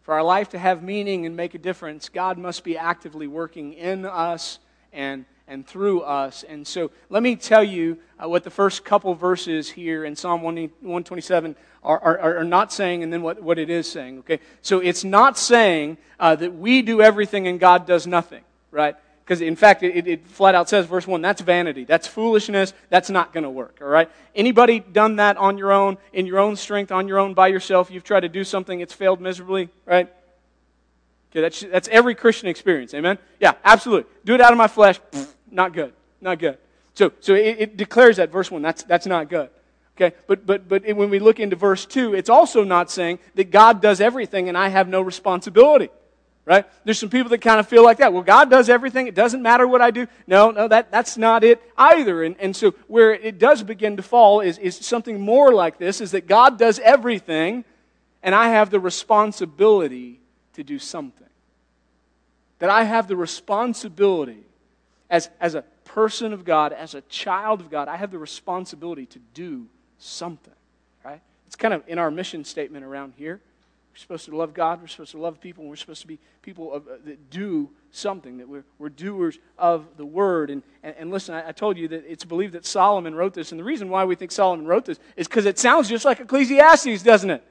For 0.03 0.13
our 0.13 0.23
life 0.23 0.49
to 0.49 0.59
have 0.59 0.83
meaning 0.83 1.25
and 1.25 1.35
make 1.35 1.55
a 1.55 1.57
difference, 1.57 2.09
God 2.09 2.37
must 2.37 2.65
be 2.65 2.77
actively 2.77 3.25
working 3.25 3.73
in 3.73 4.05
us 4.05 4.59
and, 4.91 5.23
and 5.47 5.65
through 5.65 6.01
us. 6.01 6.43
And 6.43 6.67
so 6.67 6.91
let 7.09 7.23
me 7.23 7.37
tell 7.37 7.63
you 7.63 7.97
uh, 8.21 8.27
what 8.27 8.43
the 8.43 8.49
first 8.49 8.83
couple 8.83 9.15
verses 9.15 9.71
here 9.71 10.03
in 10.03 10.17
Psalm 10.17 10.41
127 10.41 11.55
are, 11.83 11.99
are, 11.99 12.37
are, 12.37 12.43
not 12.43 12.73
saying 12.73 13.01
and 13.03 13.13
then 13.13 13.21
what, 13.21 13.41
what 13.41 13.57
it 13.57 13.69
is 13.69 13.89
saying. 13.89 14.19
Okay? 14.19 14.39
So 14.61 14.79
it's 14.79 15.05
not 15.05 15.37
saying 15.37 15.97
uh, 16.19 16.35
that 16.35 16.53
we 16.53 16.81
do 16.81 17.01
everything 17.01 17.47
and 17.47 17.57
God 17.57 17.87
does 17.87 18.05
nothing, 18.05 18.43
right? 18.71 18.95
Because 19.23 19.39
in 19.39 19.55
fact, 19.55 19.83
it, 19.83 20.05
it, 20.05 20.27
flat 20.27 20.53
out 20.53 20.67
says, 20.67 20.85
verse 20.85 21.07
1, 21.07 21.21
that's 21.21 21.41
vanity. 21.41 21.85
That's 21.85 22.07
foolishness. 22.07 22.73
That's 22.89 23.09
not 23.09 23.31
going 23.31 23.45
to 23.45 23.49
work. 23.49 23.79
All 23.81 23.87
right? 23.87 24.09
Anybody 24.35 24.79
done 24.79 25.15
that 25.15 25.37
on 25.37 25.57
your 25.57 25.71
own, 25.71 25.97
in 26.11 26.25
your 26.25 26.39
own 26.39 26.57
strength, 26.57 26.91
on 26.91 27.07
your 27.07 27.19
own, 27.19 27.33
by 27.33 27.47
yourself? 27.47 27.89
You've 27.89 28.03
tried 28.03 28.21
to 28.21 28.29
do 28.29 28.43
something, 28.43 28.81
it's 28.81 28.93
failed 28.93 29.21
miserably, 29.21 29.69
right? 29.85 30.11
Okay, 31.31 31.41
that's, 31.41 31.61
that's 31.61 31.87
every 31.87 32.15
Christian 32.15 32.49
experience. 32.49 32.93
Amen? 32.93 33.17
Yeah, 33.39 33.53
absolutely. 33.63 34.11
Do 34.25 34.35
it 34.35 34.41
out 34.41 34.51
of 34.51 34.57
my 34.57 34.67
flesh. 34.67 34.99
not 35.49 35.71
good. 35.71 35.93
Not 36.19 36.39
good. 36.39 36.57
So, 36.93 37.13
so 37.21 37.33
it, 37.33 37.55
it 37.59 37.77
declares 37.77 38.17
that, 38.17 38.29
verse 38.29 38.51
1, 38.51 38.61
that's, 38.61 38.83
that's 38.83 39.05
not 39.05 39.29
good. 39.29 39.49
Okay, 39.95 40.15
but, 40.27 40.45
but, 40.45 40.67
but 40.67 40.83
when 40.95 41.09
we 41.09 41.19
look 41.19 41.39
into 41.39 41.55
verse 41.55 41.85
2, 41.85 42.13
it's 42.13 42.29
also 42.29 42.63
not 42.63 42.91
saying 42.91 43.19
that 43.35 43.51
God 43.51 43.79
does 43.79 44.01
everything 44.01 44.49
and 44.49 44.57
I 44.57 44.67
have 44.67 44.87
no 44.87 45.01
responsibility 45.01 45.89
right? 46.45 46.65
There's 46.83 46.99
some 46.99 47.09
people 47.09 47.29
that 47.29 47.39
kind 47.39 47.59
of 47.59 47.67
feel 47.67 47.83
like 47.83 47.97
that. 47.97 48.11
Well, 48.11 48.23
God 48.23 48.49
does 48.49 48.69
everything. 48.69 49.07
It 49.07 49.15
doesn't 49.15 49.41
matter 49.41 49.67
what 49.67 49.81
I 49.81 49.91
do. 49.91 50.07
No, 50.27 50.51
no, 50.51 50.67
that, 50.67 50.91
that's 50.91 51.17
not 51.17 51.43
it 51.43 51.61
either. 51.77 52.23
And, 52.23 52.35
and 52.39 52.55
so 52.55 52.71
where 52.87 53.13
it 53.13 53.39
does 53.39 53.63
begin 53.63 53.97
to 53.97 54.03
fall 54.03 54.41
is, 54.41 54.57
is 54.57 54.75
something 54.77 55.21
more 55.21 55.53
like 55.53 55.77
this, 55.77 56.01
is 56.01 56.11
that 56.11 56.27
God 56.27 56.57
does 56.57 56.79
everything, 56.79 57.63
and 58.21 58.35
I 58.35 58.49
have 58.49 58.69
the 58.69 58.79
responsibility 58.79 60.19
to 60.53 60.63
do 60.63 60.79
something. 60.79 61.27
That 62.59 62.69
I 62.69 62.83
have 62.83 63.07
the 63.07 63.15
responsibility 63.15 64.43
as, 65.09 65.29
as 65.39 65.55
a 65.55 65.61
person 65.85 66.33
of 66.33 66.43
God, 66.43 66.73
as 66.73 66.95
a 66.95 67.01
child 67.01 67.61
of 67.61 67.69
God, 67.69 67.87
I 67.87 67.97
have 67.97 68.11
the 68.11 68.17
responsibility 68.17 69.05
to 69.07 69.19
do 69.33 69.67
something, 69.99 70.53
right? 71.05 71.21
It's 71.45 71.55
kind 71.55 71.73
of 71.73 71.83
in 71.87 71.99
our 71.99 72.09
mission 72.09 72.43
statement 72.43 72.83
around 72.83 73.13
here. 73.17 73.39
We're 73.93 73.99
supposed 73.99 74.25
to 74.25 74.35
love 74.35 74.55
God, 74.55 74.81
we're 74.81 74.87
supposed 74.87 75.11
to 75.11 75.19
love 75.19 75.39
people, 75.39 75.61
and 75.61 75.69
we're 75.69 75.75
supposed 75.75 76.01
to 76.01 76.07
be 76.07 76.17
people 76.41 76.73
of, 76.73 76.87
uh, 76.87 76.93
that 77.05 77.29
do 77.29 77.69
something, 77.91 78.39
that 78.39 78.49
we're, 78.49 78.63
we're 78.79 78.89
doers 78.89 79.37
of 79.55 79.85
the 79.97 80.05
word. 80.05 80.49
And, 80.49 80.63
and, 80.81 80.95
and 80.97 81.11
listen, 81.11 81.35
I, 81.35 81.49
I, 81.49 81.51
told 81.51 81.77
you 81.77 81.87
that 81.89 82.03
it's 82.09 82.25
believed 82.25 82.53
that 82.53 82.65
Solomon 82.65 83.13
wrote 83.13 83.35
this, 83.35 83.51
and 83.51 83.59
the 83.59 83.63
reason 83.63 83.89
why 83.89 84.03
we 84.05 84.15
think 84.15 84.31
Solomon 84.31 84.65
wrote 84.65 84.85
this 84.85 84.97
is 85.15 85.27
because 85.27 85.45
it 85.45 85.59
sounds 85.59 85.89
just 85.89 86.05
like 86.05 86.19
Ecclesiastes, 86.19 87.03
doesn't 87.03 87.29
it? 87.29 87.43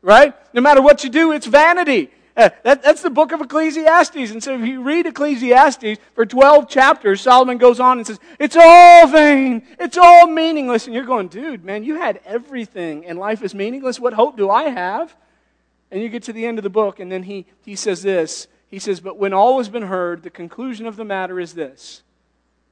Right? 0.00 0.34
No 0.54 0.62
matter 0.62 0.80
what 0.80 1.04
you 1.04 1.10
do, 1.10 1.32
it's 1.32 1.46
vanity. 1.46 2.10
Uh, 2.34 2.48
that, 2.62 2.82
that's 2.82 3.02
the 3.02 3.10
book 3.10 3.32
of 3.32 3.42
Ecclesiastes. 3.42 4.30
And 4.30 4.42
so 4.42 4.58
if 4.58 4.66
you 4.66 4.82
read 4.82 5.04
Ecclesiastes 5.04 6.00
for 6.14 6.24
12 6.24 6.66
chapters, 6.66 7.20
Solomon 7.20 7.58
goes 7.58 7.78
on 7.78 7.98
and 7.98 8.06
says, 8.06 8.18
It's 8.40 8.56
all 8.58 9.06
vain. 9.06 9.62
It's 9.78 9.98
all 9.98 10.26
meaningless. 10.26 10.86
And 10.86 10.94
you're 10.94 11.04
going, 11.04 11.28
dude, 11.28 11.62
man, 11.62 11.84
you 11.84 11.96
had 11.96 12.20
everything 12.24 13.04
and 13.04 13.18
life 13.18 13.42
is 13.42 13.54
meaningless. 13.54 14.00
What 14.00 14.14
hope 14.14 14.36
do 14.36 14.50
I 14.50 14.70
have? 14.70 15.14
And 15.94 16.02
you 16.02 16.08
get 16.08 16.24
to 16.24 16.32
the 16.32 16.44
end 16.44 16.58
of 16.58 16.64
the 16.64 16.70
book, 16.70 16.98
and 16.98 17.12
then 17.12 17.22
he, 17.22 17.46
he 17.64 17.76
says 17.76 18.02
this. 18.02 18.48
He 18.68 18.80
says, 18.80 18.98
But 18.98 19.16
when 19.16 19.32
all 19.32 19.58
has 19.58 19.68
been 19.68 19.84
heard, 19.84 20.24
the 20.24 20.28
conclusion 20.28 20.86
of 20.86 20.96
the 20.96 21.04
matter 21.04 21.38
is 21.38 21.54
this 21.54 22.02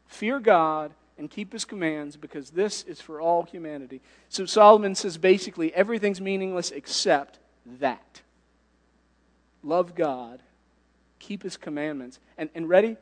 fear 0.09 0.41
God 0.41 0.93
and 1.17 1.31
keep 1.31 1.53
his 1.53 1.65
commands, 1.65 2.17
because 2.17 2.51
this 2.51 2.83
is 2.83 3.01
for 3.01 3.21
all 3.21 3.45
humanity. 3.45 4.01
So 4.29 4.45
Solomon 4.45 4.97
says 4.97 5.19
basically 5.19 5.73
everything's 5.73 6.21
meaningless 6.21 6.73
except 6.73 7.39
that 7.79 8.23
love 9.63 9.95
God, 9.95 10.43
keep 11.21 11.45
his 11.45 11.57
commandments. 11.57 12.19
And, 12.37 12.51
and 12.57 12.69
ready 12.69 12.97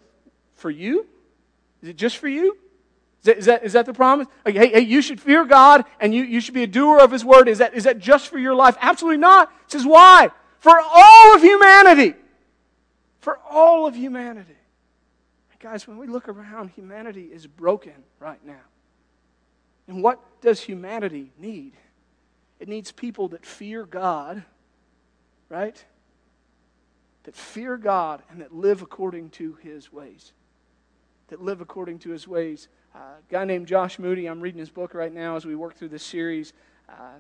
for 0.55 0.71
you? 0.71 1.07
Is 1.83 1.89
it 1.89 1.97
just 1.97 2.19
for 2.19 2.29
you? 2.29 2.59
Is 3.21 3.25
that, 3.25 3.39
is 3.39 3.45
that, 3.47 3.65
is 3.65 3.73
that 3.75 3.87
the 3.87 3.93
promise? 3.93 4.29
Hey, 4.45 4.53
hey, 4.53 4.81
you 4.81 5.03
should 5.03 5.21
fear 5.21 5.45
God 5.45 5.85
and 6.01 6.15
you, 6.15 6.23
you 6.23 6.41
should 6.41 6.55
be 6.55 6.63
a 6.63 6.67
doer 6.67 6.99
of 7.01 7.11
his 7.11 7.25
word. 7.25 7.49
Is 7.49 7.59
that, 7.59 7.75
is 7.75 7.85
that 7.85 7.99
just 7.99 8.29
for 8.29 8.39
your 8.39 8.55
life? 8.55 8.77
Absolutely 8.81 9.19
not. 9.19 9.53
It 9.67 9.73
says, 9.73 9.85
why? 9.85 10.31
For 10.59 10.81
all 10.81 11.35
of 11.35 11.43
humanity. 11.43 12.15
For 13.21 13.39
all 13.51 13.87
of 13.87 13.95
humanity. 13.95 14.55
Guys, 15.59 15.87
when 15.87 15.99
we 15.99 16.07
look 16.07 16.27
around, 16.27 16.71
humanity 16.71 17.25
is 17.25 17.47
broken 17.47 17.93
right 18.19 18.43
now. 18.47 18.63
And 19.87 20.03
what 20.03 20.19
does 20.41 20.63
humanity 20.63 21.33
need? 21.39 21.75
It 22.59 22.69
needs 22.69 22.93
people 22.93 23.29
that 23.29 23.45
fear 23.45 23.85
God, 23.85 24.43
right? 25.51 25.85
that 27.25 27.37
fear 27.37 27.77
God 27.77 28.23
and 28.31 28.41
that 28.41 28.55
live 28.55 28.83
according 28.83 29.31
to 29.31 29.55
his 29.63 29.93
ways. 29.93 30.33
That 31.29 31.43
live 31.43 31.61
according 31.61 32.01
to 32.01 32.11
his 32.11 32.27
ways. 32.27 32.69
A 32.95 32.99
guy 33.31 33.45
named 33.45 33.67
Josh 33.67 33.99
Moody, 33.99 34.27
I'm 34.27 34.41
reading 34.41 34.59
his 34.59 34.71
book 34.71 34.95
right 34.95 35.13
now 35.13 35.37
as 35.37 35.47
we 35.47 35.55
work 35.55 35.77
through 35.77 35.91
this 35.91 36.03
series, 36.03 36.53
uh, 36.89 37.19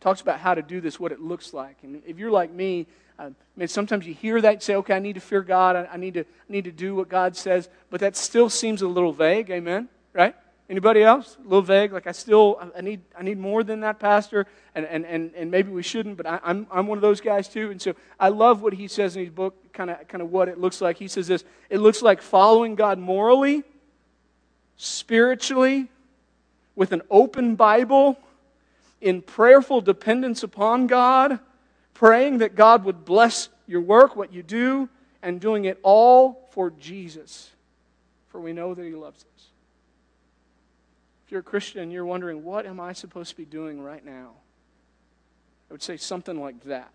talks 0.00 0.20
about 0.20 0.40
how 0.40 0.54
to 0.54 0.62
do 0.62 0.80
this, 0.80 1.00
what 1.00 1.12
it 1.12 1.20
looks 1.20 1.54
like. 1.54 1.76
And 1.82 2.02
if 2.06 2.18
you're 2.18 2.30
like 2.30 2.50
me, 2.50 2.86
uh, 3.18 3.30
mean, 3.56 3.68
sometimes 3.68 4.06
you 4.06 4.12
hear 4.12 4.40
that 4.40 4.52
and 4.52 4.62
say, 4.62 4.74
okay, 4.76 4.94
I 4.94 4.98
need 4.98 5.14
to 5.14 5.20
fear 5.20 5.40
God, 5.40 5.74
I, 5.74 5.88
I, 5.92 5.96
need 5.96 6.14
to, 6.14 6.20
I 6.20 6.50
need 6.50 6.64
to 6.64 6.72
do 6.72 6.94
what 6.94 7.08
God 7.08 7.34
says, 7.34 7.68
but 7.90 8.00
that 8.00 8.14
still 8.14 8.50
seems 8.50 8.82
a 8.82 8.88
little 8.88 9.12
vague, 9.12 9.50
amen? 9.50 9.88
Right? 10.12 10.34
Anybody 10.68 11.02
else? 11.02 11.36
A 11.38 11.42
little 11.44 11.62
vague. 11.62 11.92
Like 11.92 12.06
I 12.06 12.12
still, 12.12 12.60
I 12.76 12.80
need, 12.80 13.00
I 13.16 13.22
need 13.22 13.38
more 13.38 13.62
than 13.62 13.80
that, 13.80 14.00
Pastor. 14.00 14.46
And, 14.74 14.84
and, 14.84 15.06
and, 15.06 15.32
and 15.36 15.50
maybe 15.50 15.70
we 15.70 15.82
shouldn't, 15.82 16.16
but 16.16 16.26
I, 16.26 16.40
I'm, 16.42 16.66
I'm 16.70 16.88
one 16.88 16.98
of 16.98 17.02
those 17.02 17.20
guys 17.20 17.48
too. 17.48 17.70
And 17.70 17.80
so 17.80 17.94
I 18.18 18.28
love 18.28 18.62
what 18.62 18.74
he 18.74 18.88
says 18.88 19.16
in 19.16 19.22
his 19.22 19.30
book, 19.30 19.72
kind 19.72 19.90
of, 19.90 20.06
kind 20.08 20.20
of 20.20 20.32
what 20.32 20.48
it 20.48 20.58
looks 20.58 20.80
like. 20.80 20.98
He 20.98 21.08
says 21.08 21.28
this 21.28 21.44
it 21.70 21.78
looks 21.78 22.02
like 22.02 22.20
following 22.20 22.74
God 22.74 22.98
morally, 22.98 23.62
spiritually, 24.76 25.88
with 26.74 26.92
an 26.92 27.02
open 27.10 27.56
Bible, 27.56 28.18
in 29.00 29.22
prayerful 29.22 29.80
dependence 29.80 30.42
upon 30.42 30.86
God, 30.86 31.38
praying 31.94 32.38
that 32.38 32.54
God 32.54 32.84
would 32.84 33.04
bless 33.04 33.48
your 33.66 33.80
work, 33.80 34.16
what 34.16 34.32
you 34.32 34.42
do, 34.42 34.88
and 35.22 35.40
doing 35.40 35.64
it 35.64 35.78
all 35.82 36.48
for 36.50 36.70
Jesus. 36.70 37.50
For 38.28 38.40
we 38.40 38.52
know 38.52 38.74
that 38.74 38.84
he 38.84 38.94
loves 38.94 39.24
us. 39.34 39.46
If 41.24 41.32
you're 41.32 41.40
a 41.40 41.44
Christian 41.44 41.80
and 41.82 41.92
you're 41.92 42.04
wondering, 42.04 42.44
what 42.44 42.66
am 42.66 42.78
I 42.78 42.92
supposed 42.92 43.30
to 43.30 43.36
be 43.36 43.44
doing 43.44 43.82
right 43.82 44.04
now? 44.04 44.30
I 45.68 45.74
would 45.74 45.82
say 45.82 45.96
something 45.96 46.40
like 46.40 46.62
that 46.64 46.92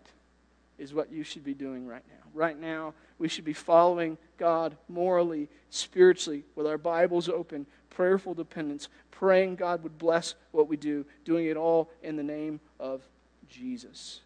is 0.78 0.94
what 0.94 1.12
you 1.12 1.22
should 1.22 1.44
be 1.44 1.54
doing 1.54 1.86
right 1.86 2.02
now. 2.08 2.30
Right 2.34 2.58
now, 2.58 2.94
we 3.18 3.28
should 3.28 3.44
be 3.44 3.52
following 3.52 4.18
God 4.38 4.76
morally, 4.88 5.48
spiritually, 5.70 6.44
with 6.56 6.66
our 6.66 6.78
Bibles 6.78 7.28
open, 7.28 7.66
prayerful 7.90 8.34
dependence, 8.34 8.88
praying 9.10 9.56
God 9.56 9.82
would 9.82 9.98
bless 9.98 10.34
what 10.50 10.68
we 10.68 10.76
do, 10.76 11.04
doing 11.24 11.46
it 11.46 11.56
all 11.56 11.90
in 12.02 12.16
the 12.16 12.22
name 12.22 12.58
of 12.80 13.02
Jesus. 13.48 14.20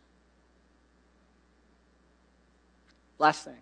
Last 3.19 3.45
thing. 3.45 3.57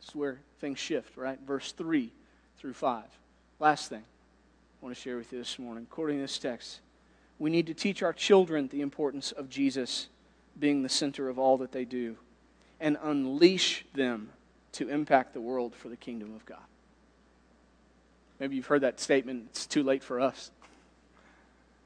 This 0.00 0.10
is 0.10 0.14
where 0.14 0.38
things 0.60 0.78
shift, 0.78 1.16
right? 1.16 1.38
Verse 1.46 1.72
3 1.72 2.10
through 2.58 2.74
5. 2.74 3.04
Last 3.58 3.88
thing. 3.88 4.02
I 4.02 4.84
want 4.84 4.94
to 4.94 5.00
share 5.00 5.16
with 5.16 5.32
you 5.32 5.38
this 5.38 5.58
morning. 5.58 5.86
According 5.90 6.16
to 6.16 6.22
this 6.22 6.38
text, 6.38 6.80
we 7.38 7.50
need 7.50 7.66
to 7.66 7.74
teach 7.74 8.02
our 8.02 8.12
children 8.12 8.68
the 8.68 8.80
importance 8.80 9.32
of 9.32 9.48
Jesus 9.48 10.08
being 10.58 10.82
the 10.82 10.88
center 10.88 11.28
of 11.28 11.38
all 11.38 11.58
that 11.58 11.72
they 11.72 11.84
do 11.84 12.16
and 12.80 12.96
unleash 13.02 13.84
them 13.94 14.30
to 14.72 14.88
impact 14.88 15.34
the 15.34 15.40
world 15.40 15.74
for 15.74 15.88
the 15.88 15.96
kingdom 15.96 16.34
of 16.34 16.44
God. 16.46 16.58
Maybe 18.40 18.56
you've 18.56 18.66
heard 18.66 18.80
that 18.80 18.98
statement, 19.00 19.46
it's 19.50 19.66
too 19.66 19.82
late 19.82 20.02
for 20.02 20.20
us. 20.20 20.50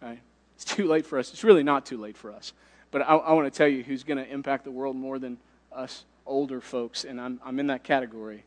Right? 0.00 0.20
It's 0.54 0.64
too 0.64 0.86
late 0.86 1.04
for 1.04 1.18
us. 1.18 1.32
It's 1.32 1.44
really 1.44 1.62
not 1.62 1.84
too 1.84 1.98
late 1.98 2.16
for 2.16 2.32
us. 2.32 2.52
But 2.90 3.02
I, 3.02 3.16
I 3.16 3.32
want 3.32 3.52
to 3.52 3.56
tell 3.56 3.68
you 3.68 3.82
who's 3.82 4.04
going 4.04 4.18
to 4.18 4.30
impact 4.30 4.64
the 4.64 4.70
world 4.70 4.96
more 4.96 5.18
than 5.18 5.38
us 5.72 6.04
older 6.24 6.60
folks, 6.60 7.04
and 7.04 7.20
I'm, 7.20 7.40
I'm 7.44 7.58
in 7.60 7.66
that 7.66 7.84
category, 7.84 8.44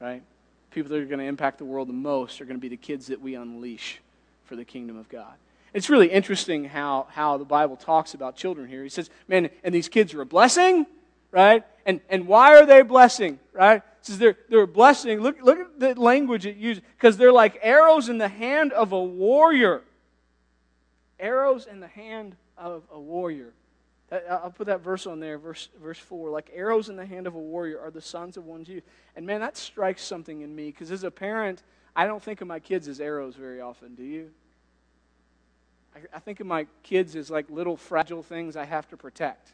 right? 0.00 0.22
people 0.70 0.90
that 0.90 1.00
are 1.00 1.06
going 1.06 1.18
to 1.18 1.24
impact 1.24 1.58
the 1.58 1.64
world 1.64 1.88
the 1.88 1.92
most 1.92 2.40
are 2.40 2.44
going 2.44 2.56
to 2.56 2.60
be 2.60 2.68
the 2.68 2.76
kids 2.76 3.08
that 3.08 3.20
we 3.20 3.34
unleash 3.34 4.00
for 4.44 4.56
the 4.56 4.64
kingdom 4.64 4.96
of 4.96 5.08
God. 5.08 5.34
It's 5.72 5.88
really 5.88 6.08
interesting 6.08 6.64
how, 6.64 7.06
how 7.10 7.36
the 7.38 7.44
Bible 7.44 7.76
talks 7.76 8.14
about 8.14 8.36
children 8.36 8.68
here. 8.68 8.82
He 8.82 8.88
says, 8.88 9.10
man, 9.28 9.50
and 9.62 9.74
these 9.74 9.88
kids 9.88 10.12
are 10.14 10.20
a 10.20 10.26
blessing, 10.26 10.86
right? 11.30 11.64
And, 11.86 12.00
and 12.08 12.26
why 12.26 12.56
are 12.56 12.66
they 12.66 12.80
a 12.80 12.84
blessing, 12.84 13.38
right? 13.52 13.82
He 14.00 14.06
says 14.06 14.18
they're, 14.18 14.36
they're 14.48 14.62
a 14.62 14.66
blessing. 14.66 15.20
Look, 15.20 15.42
look 15.42 15.58
at 15.58 15.78
the 15.78 16.00
language 16.00 16.46
it 16.46 16.56
uses. 16.56 16.82
Because 16.96 17.16
they're 17.16 17.32
like 17.32 17.58
arrows 17.62 18.08
in 18.08 18.18
the 18.18 18.28
hand 18.28 18.72
of 18.72 18.92
a 18.92 19.02
warrior. 19.02 19.82
Arrows 21.18 21.66
in 21.66 21.80
the 21.80 21.88
hand 21.88 22.36
of 22.56 22.82
a 22.92 22.98
warrior. 22.98 23.52
Uh, 24.10 24.16
uh, 24.28 24.40
I'll 24.44 24.50
put 24.50 24.66
that 24.66 24.80
verse 24.80 25.06
on 25.06 25.20
there, 25.20 25.38
verse, 25.38 25.68
verse 25.80 25.98
4. 25.98 26.30
Like 26.30 26.50
arrows 26.52 26.88
in 26.88 26.96
the 26.96 27.06
hand 27.06 27.26
of 27.26 27.34
a 27.34 27.38
warrior 27.38 27.78
are 27.80 27.90
the 27.90 28.00
sons 28.00 28.36
of 28.36 28.44
one's 28.44 28.68
youth. 28.68 28.84
And 29.14 29.26
man, 29.26 29.40
that 29.40 29.56
strikes 29.56 30.02
something 30.02 30.40
in 30.40 30.54
me 30.54 30.66
because 30.66 30.90
as 30.90 31.04
a 31.04 31.10
parent, 31.10 31.62
I 31.94 32.06
don't 32.06 32.22
think 32.22 32.40
of 32.40 32.48
my 32.48 32.58
kids 32.58 32.88
as 32.88 33.00
arrows 33.00 33.36
very 33.36 33.60
often, 33.60 33.94
do 33.94 34.02
you? 34.02 34.30
I, 35.94 36.16
I 36.16 36.18
think 36.18 36.40
of 36.40 36.46
my 36.46 36.66
kids 36.82 37.16
as 37.16 37.30
like 37.30 37.50
little 37.50 37.76
fragile 37.76 38.22
things 38.22 38.56
I 38.56 38.64
have 38.64 38.88
to 38.88 38.96
protect, 38.96 39.52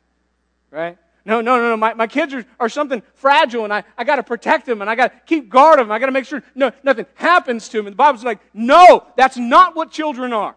right? 0.71 0.99
No, 1.25 1.41
no, 1.41 1.57
no, 1.57 1.71
no. 1.71 1.77
My, 1.77 1.93
my 1.95 2.07
kids 2.07 2.35
are, 2.35 2.47
are 2.61 2.69
something 2.69 3.03
fragile, 3.15 3.65
and 3.65 3.73
I, 3.73 3.83
I 3.99 4.05
got 4.05 4.17
to 4.17 4.23
protect 4.23 4.65
them, 4.65 4.81
and 4.81 4.89
I 4.89 4.95
got 4.95 5.13
to 5.13 5.21
keep 5.27 5.49
guard 5.49 5.81
of 5.81 5.89
them. 5.89 5.93
I 5.93 5.99
got 5.99 6.07
to 6.07 6.13
make 6.13 6.25
sure 6.25 6.43
no, 6.55 6.71
nothing 6.85 7.07
happens 7.15 7.69
to 7.71 7.79
them. 7.79 7.87
And 7.89 7.95
the 7.95 7.97
Bible's 7.97 8.23
like, 8.23 8.39
no, 8.55 9.05
that's 9.17 9.37
not 9.37 9.75
what 9.75 9.91
children 9.91 10.33
are 10.33 10.55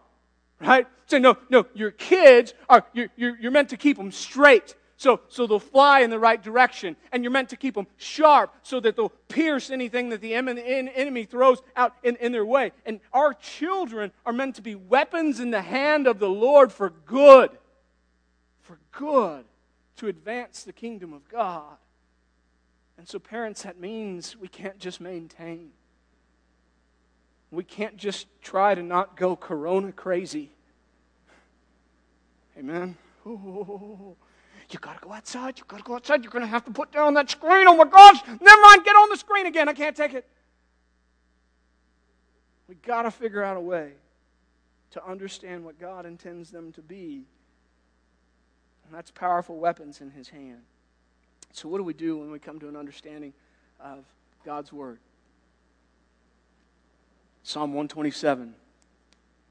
right? 0.60 0.86
Say, 1.06 1.18
no, 1.18 1.36
no, 1.48 1.66
your 1.74 1.90
kids 1.90 2.54
are, 2.68 2.84
you're, 2.92 3.08
you're, 3.16 3.38
you're 3.38 3.50
meant 3.50 3.70
to 3.70 3.76
keep 3.76 3.96
them 3.96 4.12
straight. 4.12 4.76
So, 5.00 5.22
so 5.28 5.46
they'll 5.46 5.58
fly 5.58 6.00
in 6.00 6.10
the 6.10 6.18
right 6.18 6.42
direction. 6.42 6.94
And 7.10 7.24
you're 7.24 7.30
meant 7.30 7.48
to 7.48 7.56
keep 7.56 7.74
them 7.74 7.86
sharp 7.96 8.54
so 8.62 8.80
that 8.80 8.96
they'll 8.96 9.08
pierce 9.28 9.70
anything 9.70 10.10
that 10.10 10.20
the 10.20 10.34
enemy 10.34 11.24
throws 11.24 11.62
out 11.74 11.94
in, 12.02 12.16
in 12.16 12.32
their 12.32 12.44
way. 12.44 12.72
And 12.84 13.00
our 13.14 13.32
children 13.32 14.12
are 14.26 14.32
meant 14.34 14.56
to 14.56 14.62
be 14.62 14.74
weapons 14.74 15.40
in 15.40 15.52
the 15.52 15.62
hand 15.62 16.06
of 16.06 16.18
the 16.18 16.28
Lord 16.28 16.70
for 16.70 16.90
good. 16.90 17.48
For 18.60 18.78
good. 18.92 19.46
To 19.96 20.08
advance 20.08 20.64
the 20.64 20.72
kingdom 20.74 21.14
of 21.14 21.26
God. 21.30 21.78
And 22.98 23.08
so, 23.08 23.18
parents, 23.18 23.62
that 23.62 23.80
means 23.80 24.36
we 24.36 24.48
can't 24.48 24.78
just 24.78 25.00
maintain. 25.00 25.70
We 27.50 27.64
can't 27.64 27.96
just 27.96 28.26
try 28.42 28.74
to 28.74 28.82
not 28.82 29.16
go 29.16 29.34
corona 29.34 29.92
crazy. 29.92 30.50
Amen. 32.58 32.98
Oh, 33.26 34.16
you 34.72 34.78
got 34.78 35.00
to 35.00 35.06
go 35.06 35.12
outside. 35.12 35.58
You 35.58 35.64
got 35.66 35.78
to 35.78 35.82
go 35.82 35.94
outside. 35.94 36.22
You're 36.22 36.32
to 36.32 36.46
have 36.46 36.64
to 36.64 36.70
put 36.70 36.92
down 36.92 37.14
that 37.14 37.30
screen. 37.30 37.66
Oh 37.66 37.76
my 37.76 37.84
gosh. 37.84 38.18
Never 38.26 38.62
mind. 38.62 38.84
Get 38.84 38.96
on 38.96 39.08
the 39.08 39.16
screen 39.16 39.46
again. 39.46 39.68
I 39.68 39.72
can't 39.72 39.96
take 39.96 40.14
it. 40.14 40.26
We 42.68 42.76
got 42.76 43.02
to 43.02 43.10
figure 43.10 43.42
out 43.42 43.56
a 43.56 43.60
way 43.60 43.92
to 44.92 45.04
understand 45.04 45.64
what 45.64 45.78
God 45.78 46.06
intends 46.06 46.50
them 46.50 46.72
to 46.72 46.82
be. 46.82 47.24
And 48.86 48.94
that's 48.94 49.10
powerful 49.10 49.58
weapons 49.58 50.00
in 50.00 50.10
His 50.10 50.28
hand. 50.28 50.62
So, 51.52 51.68
what 51.68 51.78
do 51.78 51.84
we 51.84 51.94
do 51.94 52.18
when 52.18 52.30
we 52.30 52.38
come 52.38 52.60
to 52.60 52.68
an 52.68 52.76
understanding 52.76 53.32
of 53.80 54.04
God's 54.44 54.72
Word? 54.72 54.98
Psalm 57.42 57.70
127. 57.70 58.54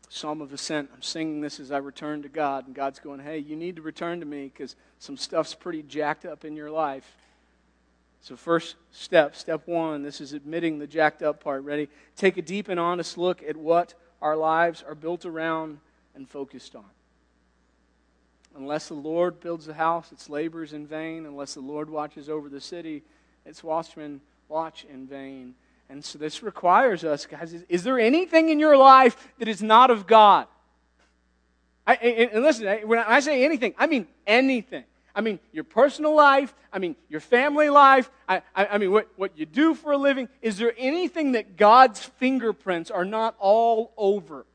Psalm 0.10 0.42
of 0.42 0.52
Ascent. 0.52 0.90
I'm 0.94 1.04
singing 1.04 1.40
this 1.40 1.60
as 1.60 1.72
I 1.72 1.78
return 1.78 2.24
to 2.24 2.30
God, 2.30 2.66
and 2.66 2.76
God's 2.76 3.00
going, 3.00 3.20
hey, 3.20 3.38
you 3.38 3.56
need 3.56 3.76
to 3.76 3.82
return 3.82 4.20
to 4.20 4.26
me 4.26 4.52
because 4.52 4.76
some 4.98 5.16
stuff's 5.16 5.54
pretty 5.54 5.84
jacked 5.84 6.26
up 6.26 6.44
in 6.44 6.56
your 6.56 6.72
life. 6.72 7.16
So, 8.22 8.36
first 8.36 8.76
step, 8.92 9.36
step 9.36 9.62
one, 9.66 10.04
this 10.04 10.20
is 10.20 10.34
admitting 10.34 10.80
the 10.80 10.88
jacked 10.88 11.22
up 11.22 11.42
part. 11.42 11.64
Ready? 11.64 11.88
Take 12.18 12.38
a 12.38 12.42
deep 12.42 12.68
and 12.68 12.80
honest 12.80 13.18
look 13.18 13.42
at 13.44 13.56
what 13.56 13.94
our 14.22 14.36
lives 14.36 14.84
are 14.86 14.96
built 14.96 15.26
around 15.26 15.80
and 16.16 16.28
focused 16.28 16.76
on. 16.76 16.84
Unless 18.58 18.90
the 18.90 18.96
Lord 18.96 19.40
builds 19.40 19.68
the 19.68 19.76
house, 19.76 20.12
its 20.12 20.28
labor 20.28 20.64
is 20.64 20.74
in 20.74 20.86
vain. 20.86 21.26
Unless 21.26 21.54
the 21.54 21.62
Lord 21.62 21.90
watches 21.90 22.28
over 22.30 22.50
the 22.50 22.60
city, 22.60 23.04
its 23.46 23.64
watchmen 23.64 24.20
watch 24.50 24.86
in 24.92 25.08
vain. 25.08 25.54
And 25.90 26.06
so 26.06 26.20
this 26.20 26.44
requires 26.44 27.04
us, 27.04 27.26
guys, 27.26 27.52
is, 27.52 27.66
is 27.68 27.84
there 27.84 28.00
anything 28.00 28.50
in 28.50 28.60
your 28.60 28.78
life 28.78 29.18
that 29.40 29.48
is 29.48 29.64
not 29.64 29.90
of 29.90 30.06
God? 30.06 30.48
I, 31.88 31.96
and, 31.96 32.32
and 32.32 32.44
listen, 32.44 32.88
when 32.88 33.00
I 33.00 33.20
say 33.20 33.44
anything, 33.44 33.74
I 33.78 33.88
mean 33.88 34.08
anything. 34.28 34.84
I 35.16 35.22
mean 35.22 35.40
your 35.52 35.64
personal 35.64 36.16
life. 36.16 36.54
I 36.72 36.78
mean 36.78 36.96
your 37.10 37.20
family 37.20 37.70
life. 37.70 38.12
I, 38.28 38.44
I, 38.56 38.68
I, 38.68 38.78
mean 38.78 38.92
what, 38.92 39.10
what 39.16 39.38
you 39.38 39.48
do 39.48 39.74
for 39.74 39.92
a 39.92 39.98
living. 39.98 40.30
Is 40.44 40.58
there 40.58 40.74
anything 40.78 41.32
that 41.32 41.58
God's 41.58 42.00
fingerprints 42.04 42.92
are 42.92 43.06
not 43.06 43.36
all 43.40 43.92
over? 43.98 44.46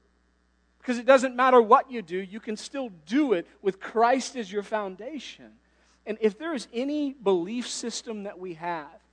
Because 0.79 0.99
it 0.99 1.07
doesn't 1.07 1.35
matter 1.35 1.61
what 1.61 1.91
you 1.91 2.03
do, 2.03 2.19
you 2.19 2.39
can 2.39 2.57
still 2.57 2.91
do 3.07 3.33
it 3.33 3.49
with 3.63 3.81
Christ 3.81 4.37
as 4.37 4.53
your 4.53 4.63
foundation. 4.63 5.51
And 6.07 6.19
if 6.21 6.39
there 6.39 6.55
is 6.55 6.69
any 6.73 7.15
belief 7.15 7.67
system 7.67 8.25
that 8.25 8.39
we 8.39 8.55
have 8.55 9.04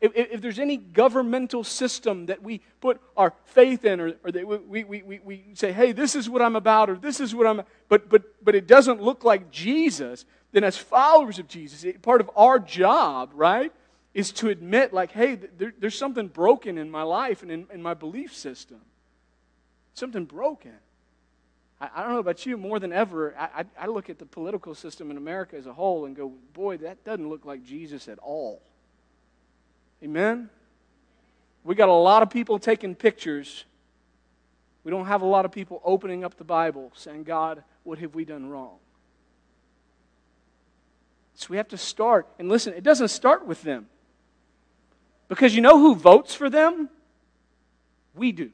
if, 0.00 0.12
if, 0.14 0.40
there's 0.42 0.58
any 0.58 0.76
governmental 0.76 1.64
system 1.64 2.26
that 2.26 2.42
we 2.42 2.60
put 2.80 3.00
our 3.16 3.32
faith 3.46 3.84
in, 3.84 4.00
or, 4.00 4.12
or 4.24 4.30
that 4.30 4.46
we, 4.46 4.84
we, 4.84 5.02
we, 5.02 5.20
we 5.20 5.44
say, 5.54 5.72
hey, 5.72 5.92
this 5.92 6.14
is 6.14 6.28
what 6.28 6.42
I'm 6.42 6.54
about, 6.54 6.90
or 6.90 6.96
this 6.96 7.18
is 7.18 7.34
what 7.34 7.46
I'm, 7.46 7.62
but, 7.88 8.08
but, 8.10 8.22
but 8.44 8.54
it 8.54 8.66
doesn't 8.66 9.00
look 9.00 9.24
like 9.24 9.50
Jesus, 9.50 10.26
then 10.52 10.64
as 10.64 10.76
followers 10.76 11.38
of 11.38 11.48
Jesus, 11.48 11.82
it, 11.84 12.02
part 12.02 12.20
of 12.20 12.30
our 12.36 12.58
job, 12.58 13.30
right, 13.34 13.72
is 14.12 14.32
to 14.32 14.48
admit, 14.48 14.92
like, 14.92 15.12
hey, 15.12 15.34
there, 15.34 15.72
there's 15.78 15.96
something 15.96 16.28
broken 16.28 16.76
in 16.76 16.90
my 16.90 17.02
life 17.02 17.42
and 17.42 17.50
in, 17.50 17.66
in 17.72 17.82
my 17.82 17.94
belief 17.94 18.34
system. 18.34 18.80
Something 19.94 20.26
broken. 20.26 20.72
I, 21.80 21.88
I, 21.94 22.02
don't 22.02 22.12
know 22.12 22.18
about 22.18 22.44
you, 22.44 22.58
more 22.58 22.78
than 22.78 22.92
ever, 22.92 23.34
I, 23.38 23.62
I, 23.62 23.84
I 23.84 23.86
look 23.86 24.10
at 24.10 24.18
the 24.18 24.26
political 24.26 24.74
system 24.74 25.10
in 25.10 25.16
America 25.16 25.56
as 25.56 25.66
a 25.66 25.72
whole 25.72 26.04
and 26.04 26.14
go, 26.14 26.32
boy, 26.52 26.76
that 26.78 27.02
doesn't 27.04 27.28
look 27.28 27.46
like 27.46 27.64
Jesus 27.64 28.08
at 28.08 28.18
all. 28.18 28.62
Amen? 30.02 30.50
We 31.64 31.74
got 31.74 31.88
a 31.88 31.92
lot 31.92 32.22
of 32.22 32.30
people 32.30 32.58
taking 32.58 32.94
pictures. 32.94 33.64
We 34.84 34.90
don't 34.90 35.06
have 35.06 35.22
a 35.22 35.26
lot 35.26 35.44
of 35.44 35.52
people 35.52 35.80
opening 35.84 36.24
up 36.24 36.36
the 36.36 36.44
Bible 36.44 36.92
saying, 36.94 37.24
God, 37.24 37.64
what 37.82 37.98
have 37.98 38.14
we 38.14 38.24
done 38.24 38.48
wrong? 38.48 38.76
So 41.34 41.48
we 41.50 41.56
have 41.56 41.68
to 41.68 41.78
start. 41.78 42.26
And 42.38 42.48
listen, 42.48 42.72
it 42.72 42.82
doesn't 42.82 43.08
start 43.08 43.46
with 43.46 43.62
them. 43.62 43.86
Because 45.28 45.54
you 45.54 45.60
know 45.60 45.78
who 45.78 45.94
votes 45.94 46.34
for 46.34 46.48
them? 46.48 46.88
We 48.14 48.32
do. 48.32 48.50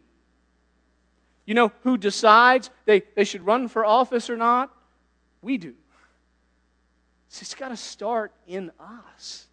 You 1.45 1.55
know 1.55 1.73
who 1.83 1.97
decides 1.97 2.71
they, 2.87 3.03
they 3.15 3.25
should 3.25 3.45
run 3.45 3.69
for 3.69 3.85
office 3.85 4.31
or 4.31 4.37
not? 4.37 4.75
We 5.43 5.59
do. 5.59 5.75
So 7.29 7.43
it's 7.43 7.55
got 7.55 7.69
to 7.69 7.77
start 7.77 8.33
in 8.47 8.71
us. 8.81 9.47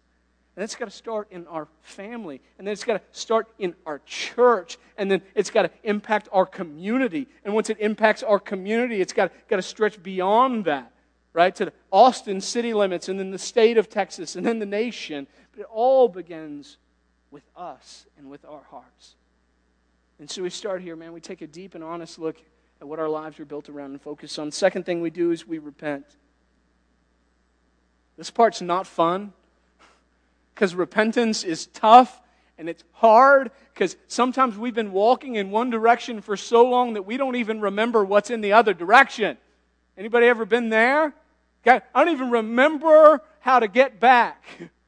And 0.60 0.64
it's 0.64 0.74
got 0.74 0.84
to 0.84 0.90
start 0.90 1.28
in 1.30 1.46
our 1.46 1.68
family. 1.80 2.42
And 2.58 2.66
then 2.66 2.74
it's 2.74 2.84
got 2.84 2.98
to 2.98 3.18
start 3.18 3.48
in 3.58 3.74
our 3.86 3.98
church. 4.04 4.76
And 4.98 5.10
then 5.10 5.22
it's 5.34 5.48
got 5.48 5.62
to 5.62 5.70
impact 5.84 6.28
our 6.32 6.44
community. 6.44 7.28
And 7.46 7.54
once 7.54 7.70
it 7.70 7.78
impacts 7.80 8.22
our 8.22 8.38
community, 8.38 9.00
it's 9.00 9.14
got, 9.14 9.32
got 9.48 9.56
to 9.56 9.62
stretch 9.62 10.02
beyond 10.02 10.66
that, 10.66 10.92
right? 11.32 11.54
To 11.54 11.64
the 11.64 11.72
Austin 11.90 12.42
city 12.42 12.74
limits 12.74 13.08
and 13.08 13.18
then 13.18 13.30
the 13.30 13.38
state 13.38 13.78
of 13.78 13.88
Texas 13.88 14.36
and 14.36 14.44
then 14.44 14.58
the 14.58 14.66
nation. 14.66 15.26
But 15.52 15.60
it 15.62 15.66
all 15.72 16.08
begins 16.08 16.76
with 17.30 17.44
us 17.56 18.04
and 18.18 18.28
with 18.28 18.44
our 18.44 18.64
hearts. 18.70 19.14
And 20.18 20.28
so 20.28 20.42
we 20.42 20.50
start 20.50 20.82
here, 20.82 20.94
man. 20.94 21.14
We 21.14 21.22
take 21.22 21.40
a 21.40 21.46
deep 21.46 21.74
and 21.74 21.82
honest 21.82 22.18
look 22.18 22.36
at 22.82 22.86
what 22.86 22.98
our 22.98 23.08
lives 23.08 23.40
are 23.40 23.46
built 23.46 23.70
around 23.70 23.92
and 23.92 24.02
focus 24.02 24.38
on. 24.38 24.50
Second 24.50 24.84
thing 24.84 25.00
we 25.00 25.08
do 25.08 25.30
is 25.30 25.46
we 25.46 25.58
repent. 25.58 26.04
This 28.18 28.30
part's 28.30 28.60
not 28.60 28.86
fun 28.86 29.32
because 30.54 30.74
repentance 30.74 31.44
is 31.44 31.66
tough 31.66 32.20
and 32.58 32.68
it's 32.68 32.84
hard 32.92 33.50
because 33.72 33.96
sometimes 34.06 34.56
we've 34.56 34.74
been 34.74 34.92
walking 34.92 35.36
in 35.36 35.50
one 35.50 35.70
direction 35.70 36.20
for 36.20 36.36
so 36.36 36.68
long 36.68 36.94
that 36.94 37.02
we 37.02 37.16
don't 37.16 37.36
even 37.36 37.60
remember 37.60 38.04
what's 38.04 38.30
in 38.30 38.40
the 38.42 38.52
other 38.52 38.74
direction. 38.74 39.38
Anybody 39.96 40.26
ever 40.26 40.44
been 40.44 40.68
there? 40.68 41.14
I 41.66 41.80
don't 41.94 42.10
even 42.10 42.30
remember 42.30 43.22
how 43.40 43.60
to 43.60 43.68
get 43.68 44.00
back. 44.00 44.44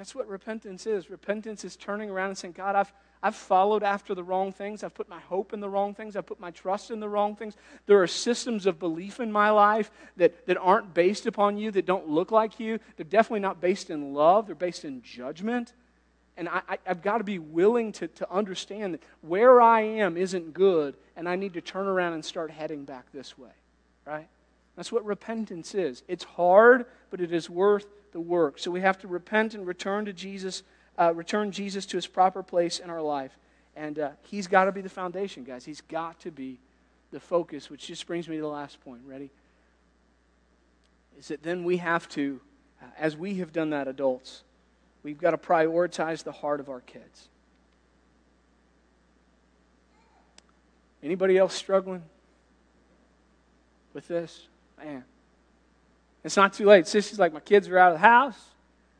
That's 0.00 0.14
what 0.14 0.26
repentance 0.28 0.86
is. 0.86 1.10
Repentance 1.10 1.64
is 1.64 1.76
turning 1.76 2.08
around 2.08 2.30
and 2.30 2.38
saying, 2.38 2.54
God, 2.56 2.74
I've 2.74 2.92
I've 3.22 3.36
followed 3.36 3.82
after 3.82 4.14
the 4.14 4.22
wrong 4.22 4.50
things. 4.50 4.82
I've 4.82 4.94
put 4.94 5.08
my 5.08 5.20
hope 5.20 5.52
in 5.52 5.60
the 5.60 5.68
wrong 5.68 5.94
things. 5.94 6.16
I've 6.16 6.26
put 6.26 6.40
my 6.40 6.50
trust 6.50 6.90
in 6.90 7.00
the 7.00 7.08
wrong 7.08 7.36
things. 7.36 7.54
There 7.86 8.02
are 8.02 8.06
systems 8.06 8.64
of 8.64 8.78
belief 8.78 9.20
in 9.20 9.30
my 9.30 9.50
life 9.50 9.90
that, 10.16 10.46
that 10.46 10.56
aren't 10.56 10.94
based 10.94 11.26
upon 11.26 11.58
you, 11.58 11.70
that 11.72 11.84
don't 11.84 12.08
look 12.08 12.30
like 12.30 12.58
you. 12.58 12.78
They're 12.96 13.04
definitely 13.04 13.40
not 13.40 13.60
based 13.60 13.90
in 13.90 14.14
love, 14.14 14.46
they're 14.46 14.54
based 14.54 14.84
in 14.84 15.02
judgment. 15.02 15.74
And 16.36 16.48
I, 16.48 16.62
I, 16.66 16.78
have 16.84 17.02
got 17.02 17.18
to 17.18 17.24
be 17.24 17.38
willing 17.38 17.92
to, 17.92 18.08
to 18.08 18.32
understand 18.32 18.94
that 18.94 19.02
where 19.20 19.60
I 19.60 19.82
am 19.82 20.16
isn't 20.16 20.54
good, 20.54 20.96
and 21.14 21.28
I 21.28 21.36
need 21.36 21.52
to 21.54 21.60
turn 21.60 21.86
around 21.86 22.14
and 22.14 22.24
start 22.24 22.50
heading 22.50 22.84
back 22.84 23.04
this 23.12 23.36
way. 23.36 23.50
Right? 24.06 24.28
That's 24.76 24.90
what 24.90 25.04
repentance 25.04 25.74
is. 25.74 26.02
It's 26.08 26.24
hard, 26.24 26.86
but 27.10 27.20
it 27.20 27.32
is 27.34 27.50
worth 27.50 27.84
the 28.12 28.20
work. 28.20 28.58
So 28.58 28.70
we 28.70 28.80
have 28.80 28.98
to 28.98 29.08
repent 29.08 29.54
and 29.54 29.66
return 29.66 30.04
to 30.04 30.12
Jesus 30.12 30.62
uh, 31.00 31.14
return 31.14 31.50
Jesus 31.50 31.86
to 31.86 31.96
his 31.96 32.06
proper 32.06 32.42
place 32.42 32.78
in 32.78 32.90
our 32.90 33.00
life. 33.00 33.36
And 33.74 33.98
uh, 33.98 34.10
he's 34.22 34.46
got 34.46 34.64
to 34.64 34.72
be 34.72 34.82
the 34.82 34.90
foundation, 34.90 35.44
guys. 35.44 35.64
He's 35.64 35.80
got 35.80 36.20
to 36.20 36.30
be 36.30 36.58
the 37.10 37.20
focus, 37.20 37.70
which 37.70 37.86
just 37.86 38.06
brings 38.06 38.28
me 38.28 38.36
to 38.36 38.42
the 38.42 38.48
last 38.48 38.80
point. 38.84 39.00
Ready? 39.06 39.30
Is 41.18 41.28
that 41.28 41.42
then 41.42 41.64
we 41.64 41.78
have 41.78 42.08
to, 42.10 42.40
uh, 42.82 42.86
as 42.98 43.16
we 43.16 43.36
have 43.36 43.52
done 43.52 43.70
that, 43.70 43.88
adults, 43.88 44.42
we've 45.02 45.18
got 45.18 45.30
to 45.30 45.38
prioritize 45.38 46.22
the 46.22 46.32
heart 46.32 46.60
of 46.60 46.68
our 46.68 46.80
kids. 46.80 47.28
Anybody 51.02 51.38
else 51.38 51.54
struggling 51.54 52.02
with 53.94 54.06
this? 54.06 54.48
Man, 54.78 55.04
it's 56.24 56.36
not 56.36 56.52
too 56.52 56.66
late. 56.66 56.84
Sissy's 56.84 57.18
like, 57.18 57.32
my 57.32 57.40
kids 57.40 57.68
are 57.68 57.78
out 57.78 57.92
of 57.92 58.00
the 58.00 58.06
house. 58.06 58.38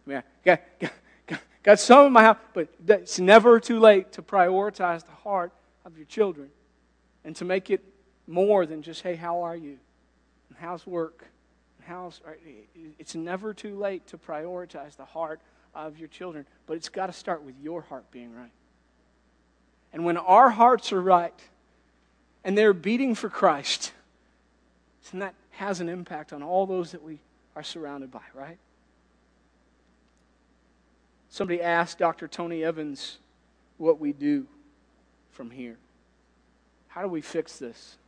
I 0.07 0.11
mean, 0.11 0.19
I 0.19 0.23
got, 0.45 0.61
got, 0.79 0.93
Got 1.63 1.79
some 1.79 2.07
in 2.07 2.13
my 2.13 2.23
house, 2.23 2.39
but 2.55 2.69
it's 2.89 3.19
never 3.19 3.61
too 3.61 3.81
late 3.81 4.13
to 4.13 4.23
prioritize 4.23 5.05
the 5.05 5.13
heart 5.13 5.53
of 5.85 5.97
your 5.97 6.07
children 6.07 6.49
and 7.25 7.37
to 7.37 7.45
make 7.45 7.69
it 7.71 7.85
more 8.27 8.65
than 8.65 8.83
just, 8.83 9.03
hey, 9.03 9.15
how 9.15 9.43
are 9.43 9.57
you? 9.57 9.77
And 10.49 10.59
how's 10.59 10.87
work? 10.87 11.27
And 11.79 11.87
how's, 11.87 12.21
uh, 12.27 12.31
it's 12.99 13.15
never 13.15 13.53
too 13.53 13.77
late 13.77 14.07
to 14.09 14.17
prioritize 14.17 14.97
the 14.97 15.05
heart 15.05 15.41
of 15.75 15.99
your 15.99 16.09
children, 16.09 16.47
but 16.67 16.75
it's 16.79 16.89
got 16.89 17.07
to 17.07 17.13
start 17.13 17.43
with 17.43 17.55
your 17.63 17.83
heart 17.83 18.11
being 18.11 18.35
right. 18.35 18.51
And 19.93 20.05
when 20.05 20.17
our 20.17 20.49
hearts 20.49 20.93
are 20.93 21.03
right 21.03 21.39
and 22.43 22.57
they're 22.57 22.73
beating 22.73 23.15
for 23.15 23.29
Christ, 23.29 23.93
isn't 25.07 25.19
that 25.19 25.35
has 25.61 25.83
an 25.83 25.91
impact 25.91 26.33
on 26.33 26.43
all 26.43 26.65
those 26.65 26.93
that 26.93 27.03
we 27.03 27.19
are 27.55 27.63
surrounded 27.63 28.11
by, 28.11 28.23
right? 28.33 28.57
Somebody 31.29 31.61
asked 31.61 31.99
Dr. 31.99 32.27
Tony 32.27 32.65
Evans 32.65 33.19
what 33.77 34.01
we 34.01 34.15
do 34.15 34.47
from 35.33 35.51
here. 35.51 35.77
How 36.89 37.03
do 37.03 37.09
we 37.09 37.21
fix 37.21 37.59
this 37.59 37.99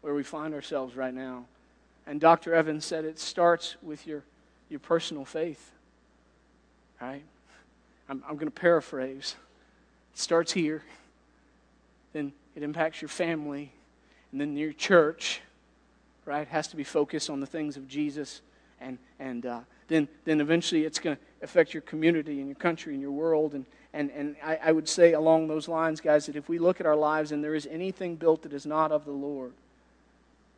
where 0.00 0.14
we 0.14 0.24
find 0.24 0.52
ourselves 0.52 0.96
right 0.96 1.14
now? 1.14 1.44
And 2.08 2.20
Dr. 2.20 2.52
Evans 2.52 2.84
said 2.84 3.04
it 3.04 3.20
starts 3.20 3.76
with 3.82 4.04
your, 4.04 4.24
your 4.68 4.80
personal 4.80 5.24
faith. 5.24 5.70
Right? 7.00 7.22
I'm, 8.08 8.20
I'm 8.26 8.34
going 8.34 8.48
to 8.48 8.60
paraphrase. 8.60 9.36
It 10.12 10.18
starts 10.18 10.50
here, 10.50 10.82
then 12.12 12.32
it 12.56 12.64
impacts 12.64 13.00
your 13.00 13.10
family, 13.10 13.70
and 14.32 14.40
then 14.40 14.56
your 14.56 14.72
church, 14.72 15.40
right? 16.26 16.42
It 16.42 16.48
has 16.48 16.68
to 16.68 16.76
be 16.76 16.84
focused 16.84 17.30
on 17.30 17.40
the 17.40 17.46
things 17.46 17.78
of 17.78 17.88
Jesus 17.88 18.42
and, 18.80 18.98
and 19.18 19.46
uh, 19.46 19.60
then, 19.88 20.08
then 20.24 20.40
eventually 20.40 20.84
it's 20.84 20.98
going 20.98 21.16
to 21.16 21.22
affect 21.42 21.72
your 21.72 21.80
community 21.82 22.38
and 22.40 22.48
your 22.48 22.56
country 22.56 22.92
and 22.92 23.00
your 23.00 23.12
world. 23.12 23.54
And, 23.54 23.64
and, 23.92 24.10
and 24.10 24.36
I, 24.44 24.56
I 24.56 24.72
would 24.72 24.88
say 24.88 25.12
along 25.12 25.48
those 25.48 25.68
lines, 25.68 26.00
guys, 26.00 26.26
that 26.26 26.36
if 26.36 26.48
we 26.48 26.58
look 26.58 26.80
at 26.80 26.86
our 26.86 26.96
lives 26.96 27.32
and 27.32 27.42
there 27.42 27.54
is 27.54 27.66
anything 27.70 28.16
built 28.16 28.42
that 28.42 28.52
is 28.52 28.66
not 28.66 28.92
of 28.92 29.04
the 29.04 29.12
Lord, 29.12 29.52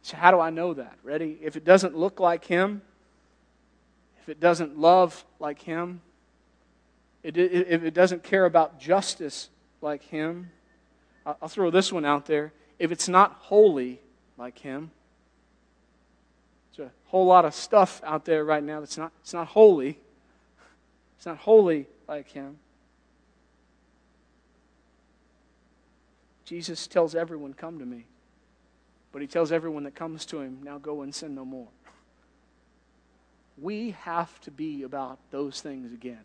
so 0.03 0.17
how 0.17 0.31
do 0.31 0.41
I 0.41 0.51
know 0.51 0.75
that? 0.75 0.97
Ready? 1.03 1.39
If 1.43 1.57
it 1.57 1.65
doesn't 1.65 1.97
look 1.97 2.19
like 2.19 2.45
Him, 2.45 2.83
if 4.23 4.29
it 4.29 4.41
doesn't 4.41 4.79
love 4.79 5.25
like 5.39 5.61
Him, 5.61 6.01
it, 7.23 7.37
if 7.37 7.83
it 7.83 7.95
doesn't 7.95 8.23
care 8.23 8.47
about 8.47 8.81
justice 8.81 9.51
like 9.83 10.03
Him, 10.05 10.51
I'll 11.27 11.49
throw 11.49 11.71
this 11.71 11.93
one 11.93 12.07
out 12.07 12.27
there. 12.27 12.53
If 12.79 12.91
it's 12.91 13.09
not 13.09 13.33
holy 13.41 14.01
like 14.39 14.59
Him, 14.59 14.93
there's 16.79 16.91
a 16.91 17.11
whole 17.11 17.27
lot 17.27 17.45
of 17.45 17.55
stuff 17.55 18.01
out 18.05 18.25
there 18.25 18.45
right 18.45 18.63
now 18.63 18.81
that's 18.81 18.97
not, 18.97 19.13
it's 19.21 19.35
not 19.35 19.49
holy. 19.49 19.99
It's 21.17 21.27
not 21.27 21.39
holy 21.39 21.87
like 22.07 22.29
Him. 22.29 22.59
Jesus 26.45 26.87
tells 26.87 27.15
everyone, 27.15 27.53
Come 27.53 27.79
to 27.81 27.85
me. 27.85 28.07
But 29.13 29.23
He 29.23 29.29
tells 29.29 29.51
everyone 29.53 29.85
that 29.85 29.95
comes 29.95 30.25
to 30.27 30.41
Him, 30.41 30.61
Now 30.63 30.79
go 30.79 31.03
and 31.03 31.15
sin 31.15 31.35
no 31.35 31.45
more. 31.45 31.69
We 33.61 33.91
have 34.03 34.41
to 34.43 34.53
be 34.53 34.85
about 34.85 35.19
those 35.31 35.61
things 35.61 35.93
again 35.93 36.23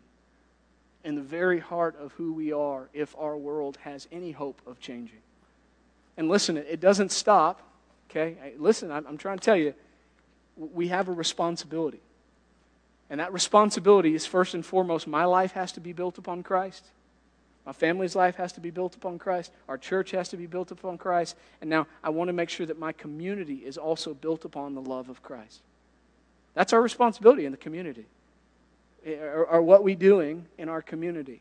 in 1.02 1.16
the 1.16 1.22
very 1.22 1.58
heart 1.58 1.96
of 1.98 2.12
who 2.12 2.32
we 2.32 2.52
are 2.52 2.88
if 2.94 3.14
our 3.18 3.36
world 3.36 3.76
has 3.82 4.06
any 4.12 4.30
hope 4.30 4.62
of 4.66 4.78
changing. 4.78 5.18
And 6.16 6.28
listen, 6.28 6.56
it 6.56 6.80
doesn't 6.80 7.10
stop, 7.10 7.60
okay? 8.08 8.36
Listen, 8.56 8.92
I'm 8.92 9.18
trying 9.18 9.38
to 9.38 9.44
tell 9.44 9.56
you, 9.56 9.74
we 10.56 10.88
have 10.88 11.08
a 11.08 11.12
responsibility. 11.12 12.00
And 13.10 13.20
that 13.20 13.32
responsibility 13.32 14.14
is 14.14 14.26
first 14.26 14.54
and 14.54 14.64
foremost 14.64 15.06
my 15.06 15.24
life 15.24 15.52
has 15.52 15.72
to 15.72 15.80
be 15.80 15.92
built 15.92 16.18
upon 16.18 16.42
Christ. 16.42 16.84
My 17.66 17.72
family's 17.72 18.14
life 18.14 18.36
has 18.36 18.52
to 18.52 18.60
be 18.60 18.70
built 18.70 18.94
upon 18.94 19.18
Christ. 19.18 19.50
Our 19.68 19.78
church 19.78 20.10
has 20.10 20.28
to 20.30 20.36
be 20.36 20.46
built 20.46 20.70
upon 20.70 20.98
Christ. 20.98 21.36
And 21.60 21.70
now 21.70 21.86
I 22.02 22.10
want 22.10 22.28
to 22.28 22.32
make 22.32 22.50
sure 22.50 22.66
that 22.66 22.78
my 22.78 22.92
community 22.92 23.62
is 23.64 23.78
also 23.78 24.12
built 24.14 24.44
upon 24.44 24.74
the 24.74 24.82
love 24.82 25.08
of 25.08 25.22
Christ. 25.22 25.60
That's 26.54 26.72
our 26.72 26.82
responsibility 26.82 27.46
in 27.46 27.52
the 27.52 27.58
community. 27.58 28.06
Eh, 29.04 29.16
are, 29.16 29.46
are 29.46 29.62
what 29.62 29.82
we 29.82 29.94
doing 29.94 30.46
in 30.58 30.68
our 30.68 30.82
community? 30.82 31.40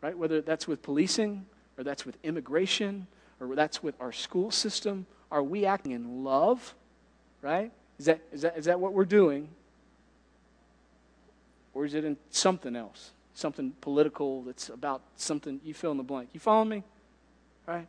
Right? 0.00 0.16
Whether 0.16 0.40
that's 0.40 0.66
with 0.66 0.82
policing, 0.82 1.46
or 1.78 1.84
that's 1.84 2.04
with 2.04 2.16
immigration, 2.22 3.06
or 3.40 3.54
that's 3.54 3.82
with 3.82 3.94
our 4.00 4.12
school 4.12 4.50
system. 4.50 5.06
Are 5.30 5.42
we 5.42 5.64
acting 5.64 5.92
in 5.92 6.24
love? 6.24 6.74
Right? 7.42 7.72
Is 7.98 8.06
that, 8.06 8.20
is 8.32 8.42
that, 8.42 8.56
is 8.56 8.64
that 8.64 8.80
what 8.80 8.92
we're 8.92 9.04
doing? 9.04 9.48
Or 11.74 11.84
is 11.84 11.94
it 11.94 12.04
in 12.04 12.16
something 12.30 12.76
else? 12.76 13.10
Something 13.34 13.72
political 13.80 14.42
that's 14.42 14.68
about 14.68 15.02
something, 15.16 15.60
you 15.64 15.74
fill 15.74 15.90
in 15.90 15.96
the 15.96 16.02
blank. 16.02 16.30
You 16.32 16.40
follow 16.40 16.64
me? 16.64 16.84
Right? 17.66 17.88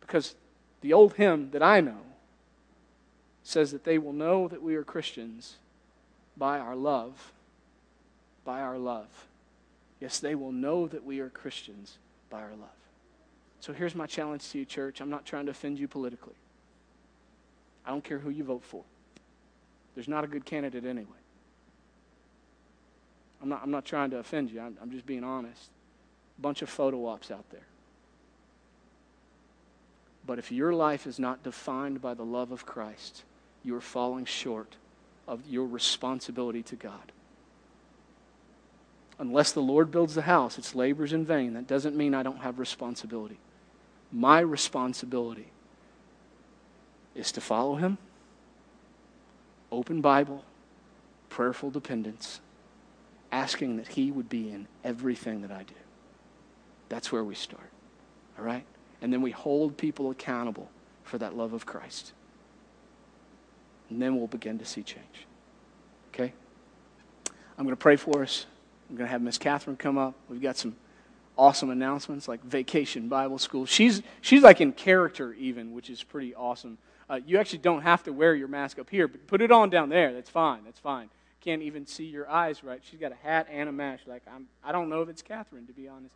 Because 0.00 0.34
the 0.80 0.92
old 0.92 1.14
hymn 1.14 1.50
that 1.52 1.62
I 1.62 1.80
know 1.80 2.00
says 3.42 3.72
that 3.72 3.84
they 3.84 3.98
will 3.98 4.12
know 4.12 4.48
that 4.48 4.62
we 4.62 4.74
are 4.74 4.84
Christians 4.84 5.56
by 6.36 6.58
our 6.58 6.76
love. 6.76 7.32
By 8.44 8.60
our 8.60 8.78
love. 8.78 9.26
Yes, 10.00 10.18
they 10.18 10.34
will 10.34 10.52
know 10.52 10.86
that 10.88 11.04
we 11.04 11.20
are 11.20 11.30
Christians 11.30 11.98
by 12.28 12.42
our 12.42 12.50
love. 12.50 12.68
So 13.60 13.72
here's 13.72 13.94
my 13.94 14.06
challenge 14.06 14.50
to 14.50 14.58
you, 14.58 14.64
church. 14.64 15.00
I'm 15.00 15.08
not 15.08 15.24
trying 15.24 15.46
to 15.46 15.52
offend 15.52 15.78
you 15.78 15.88
politically. 15.88 16.34
I 17.86 17.90
don't 17.90 18.04
care 18.04 18.18
who 18.18 18.30
you 18.30 18.44
vote 18.44 18.64
for. 18.64 18.82
There's 19.94 20.08
not 20.08 20.24
a 20.24 20.26
good 20.26 20.44
candidate 20.44 20.84
anyway. 20.84 21.10
I'm 23.42 23.48
not, 23.48 23.60
I'm 23.62 23.70
not 23.70 23.84
trying 23.84 24.10
to 24.10 24.18
offend 24.18 24.50
you. 24.50 24.60
I'm, 24.60 24.76
I'm 24.80 24.90
just 24.90 25.06
being 25.06 25.22
honest. 25.22 25.68
A 26.38 26.40
bunch 26.40 26.62
of 26.62 26.70
photo 26.70 27.06
ops 27.06 27.30
out 27.30 27.44
there. 27.50 27.66
But 30.26 30.38
if 30.38 30.50
your 30.50 30.72
life 30.72 31.06
is 31.06 31.18
not 31.18 31.42
defined 31.42 32.00
by 32.00 32.14
the 32.14 32.24
love 32.24 32.50
of 32.50 32.64
Christ, 32.64 33.24
you 33.62 33.76
are 33.76 33.80
falling 33.80 34.24
short 34.24 34.76
of 35.28 35.46
your 35.46 35.66
responsibility 35.66 36.62
to 36.62 36.76
God. 36.76 37.12
Unless 39.18 39.52
the 39.52 39.62
Lord 39.62 39.90
builds 39.90 40.14
the 40.14 40.22
house, 40.22 40.58
its 40.58 40.74
labors 40.74 41.12
in 41.12 41.24
vain. 41.24 41.52
That 41.52 41.66
doesn't 41.66 41.94
mean 41.94 42.14
I 42.14 42.22
don't 42.22 42.40
have 42.40 42.58
responsibility. 42.58 43.38
My 44.10 44.40
responsibility 44.40 45.48
is 47.14 47.32
to 47.32 47.40
follow 47.40 47.76
Him, 47.76 47.98
open 49.70 50.00
Bible, 50.00 50.44
prayerful 51.28 51.70
dependence, 51.70 52.40
asking 53.32 53.76
that 53.76 53.88
He 53.88 54.10
would 54.10 54.28
be 54.28 54.50
in 54.50 54.66
everything 54.82 55.42
that 55.42 55.50
I 55.50 55.62
do. 55.62 55.74
That's 56.88 57.10
where 57.10 57.24
we 57.24 57.34
start. 57.34 57.70
All 58.38 58.44
right? 58.44 58.64
And 59.02 59.12
then 59.12 59.22
we 59.22 59.30
hold 59.30 59.76
people 59.76 60.10
accountable 60.10 60.70
for 61.02 61.18
that 61.18 61.36
love 61.36 61.52
of 61.52 61.66
Christ. 61.66 62.12
And 63.90 64.00
then 64.00 64.16
we'll 64.16 64.26
begin 64.26 64.58
to 64.58 64.64
see 64.64 64.82
change. 64.82 65.26
Okay? 66.12 66.32
I'm 67.58 67.64
going 67.64 67.76
to 67.76 67.80
pray 67.80 67.96
for 67.96 68.22
us. 68.22 68.46
I'm 68.88 68.96
going 68.96 69.06
to 69.06 69.10
have 69.10 69.22
Miss 69.22 69.38
Catherine 69.38 69.76
come 69.76 69.98
up. 69.98 70.14
We've 70.28 70.40
got 70.40 70.56
some 70.56 70.76
awesome 71.36 71.70
announcements 71.70 72.28
like 72.28 72.42
Vacation 72.44 73.08
Bible 73.08 73.38
School. 73.38 73.66
She's, 73.66 74.02
she's 74.20 74.42
like 74.42 74.60
in 74.60 74.72
character, 74.72 75.32
even, 75.34 75.74
which 75.74 75.90
is 75.90 76.02
pretty 76.02 76.34
awesome. 76.34 76.78
Uh, 77.08 77.20
you 77.26 77.38
actually 77.38 77.58
don't 77.58 77.82
have 77.82 78.02
to 78.04 78.12
wear 78.12 78.34
your 78.34 78.48
mask 78.48 78.78
up 78.78 78.88
here, 78.88 79.06
but 79.08 79.26
put 79.26 79.42
it 79.42 79.52
on 79.52 79.70
down 79.70 79.88
there. 79.88 80.12
That's 80.12 80.30
fine. 80.30 80.64
That's 80.64 80.78
fine. 80.78 81.10
Can't 81.40 81.62
even 81.62 81.86
see 81.86 82.04
your 82.04 82.28
eyes 82.30 82.64
right. 82.64 82.80
She's 82.82 82.98
got 82.98 83.12
a 83.12 83.16
hat 83.16 83.46
and 83.50 83.68
a 83.68 83.72
mask. 83.72 84.04
Like 84.06 84.22
I'm, 84.32 84.46
I 84.64 84.72
don't 84.72 84.88
know 84.88 85.02
if 85.02 85.08
it's 85.08 85.22
Catherine, 85.22 85.66
to 85.66 85.72
be 85.72 85.88
honest. 85.88 86.14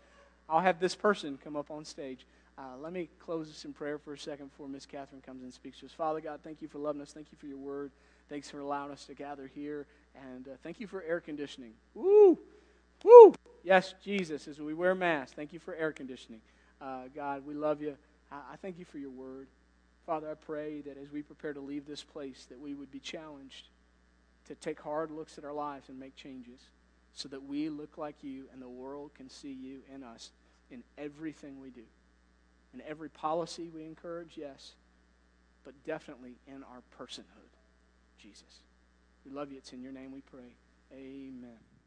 I'll 0.49 0.61
have 0.61 0.81
this 0.81 0.95
person 0.95 1.39
come 1.43 1.57
up 1.57 1.71
on 1.71 1.85
stage. 1.85 2.27
Uh, 2.57 2.77
let 2.81 2.93
me 2.93 3.09
close 3.21 3.49
this 3.49 3.65
in 3.65 3.73
prayer 3.73 3.99
for 3.99 4.15
a 4.15 4.19
second 4.19 4.49
before 4.49 4.67
Miss 4.67 4.87
Catherine 4.87 5.21
comes 5.21 5.43
and 5.43 5.53
speaks 5.53 5.79
to 5.81 5.87
us. 5.87 5.93
Father 5.93 6.21
God, 6.21 6.41
thank 6.43 6.61
you 6.63 6.67
for 6.67 6.79
loving 6.79 7.01
us. 7.03 7.13
Thank 7.13 7.29
you 7.31 7.39
for 7.39 7.47
your 7.47 7.59
word. 7.59 7.93
Thanks 8.29 8.51
for 8.51 8.59
allowing 8.59 8.91
us 8.91 9.05
to 9.05 9.15
gather 9.15 9.47
here. 9.55 9.87
And 10.35 10.49
uh, 10.49 10.53
thank 10.63 10.81
you 10.81 10.87
for 10.87 11.03
air 11.03 11.21
conditioning. 11.21 11.73
Woo! 11.95 12.39
Woo! 13.05 13.35
Yes, 13.63 13.95
Jesus, 14.03 14.49
as 14.49 14.59
we 14.61 14.75
wear 14.75 14.95
masks, 14.95 15.35
thank 15.37 15.53
you 15.53 15.59
for 15.59 15.75
air 15.75 15.93
conditioning. 15.93 16.41
Uh, 16.81 17.03
God, 17.15 17.47
we 17.47 17.55
love 17.55 17.81
you. 17.81 17.97
I, 18.33 18.37
I 18.53 18.57
thank 18.57 18.79
you 18.79 18.85
for 18.85 18.99
your 18.99 19.11
word. 19.11 19.47
Father, 20.09 20.31
I 20.31 20.37
pray 20.37 20.81
that 20.81 20.97
as 20.97 21.13
we 21.13 21.21
prepare 21.21 21.53
to 21.53 21.61
leave 21.61 21.87
this 21.87 22.03
place, 22.03 22.47
that 22.49 22.59
we 22.59 22.73
would 22.73 22.91
be 22.91 22.99
challenged 22.99 23.69
to 24.47 24.55
take 24.55 24.81
hard 24.81 25.11
looks 25.11 25.37
at 25.37 25.45
our 25.45 25.53
lives 25.53 25.91
and 25.91 26.01
make 26.01 26.17
changes 26.17 26.61
so 27.13 27.29
that 27.29 27.45
we 27.45 27.69
look 27.69 27.99
like 27.99 28.25
you 28.25 28.45
and 28.51 28.63
the 28.63 28.69
world 28.71 29.11
can 29.15 29.29
see 29.29 29.53
you 29.53 29.81
in 29.95 30.03
us 30.03 30.31
in 30.71 30.83
everything 30.97 31.61
we 31.61 31.69
do. 31.69 31.83
In 32.73 32.81
every 32.89 33.11
policy 33.11 33.69
we 33.69 33.85
encourage, 33.85 34.33
yes, 34.37 34.73
but 35.63 35.75
definitely 35.85 36.37
in 36.47 36.65
our 36.65 36.81
personhood, 36.99 37.53
Jesus. 38.19 38.63
We 39.27 39.31
love 39.31 39.53
you. 39.53 39.59
It's 39.59 39.75
in 39.75 39.83
your 39.83 39.93
name 39.93 40.11
we 40.11 40.23
pray. 40.23 40.55
Amen. 40.91 41.78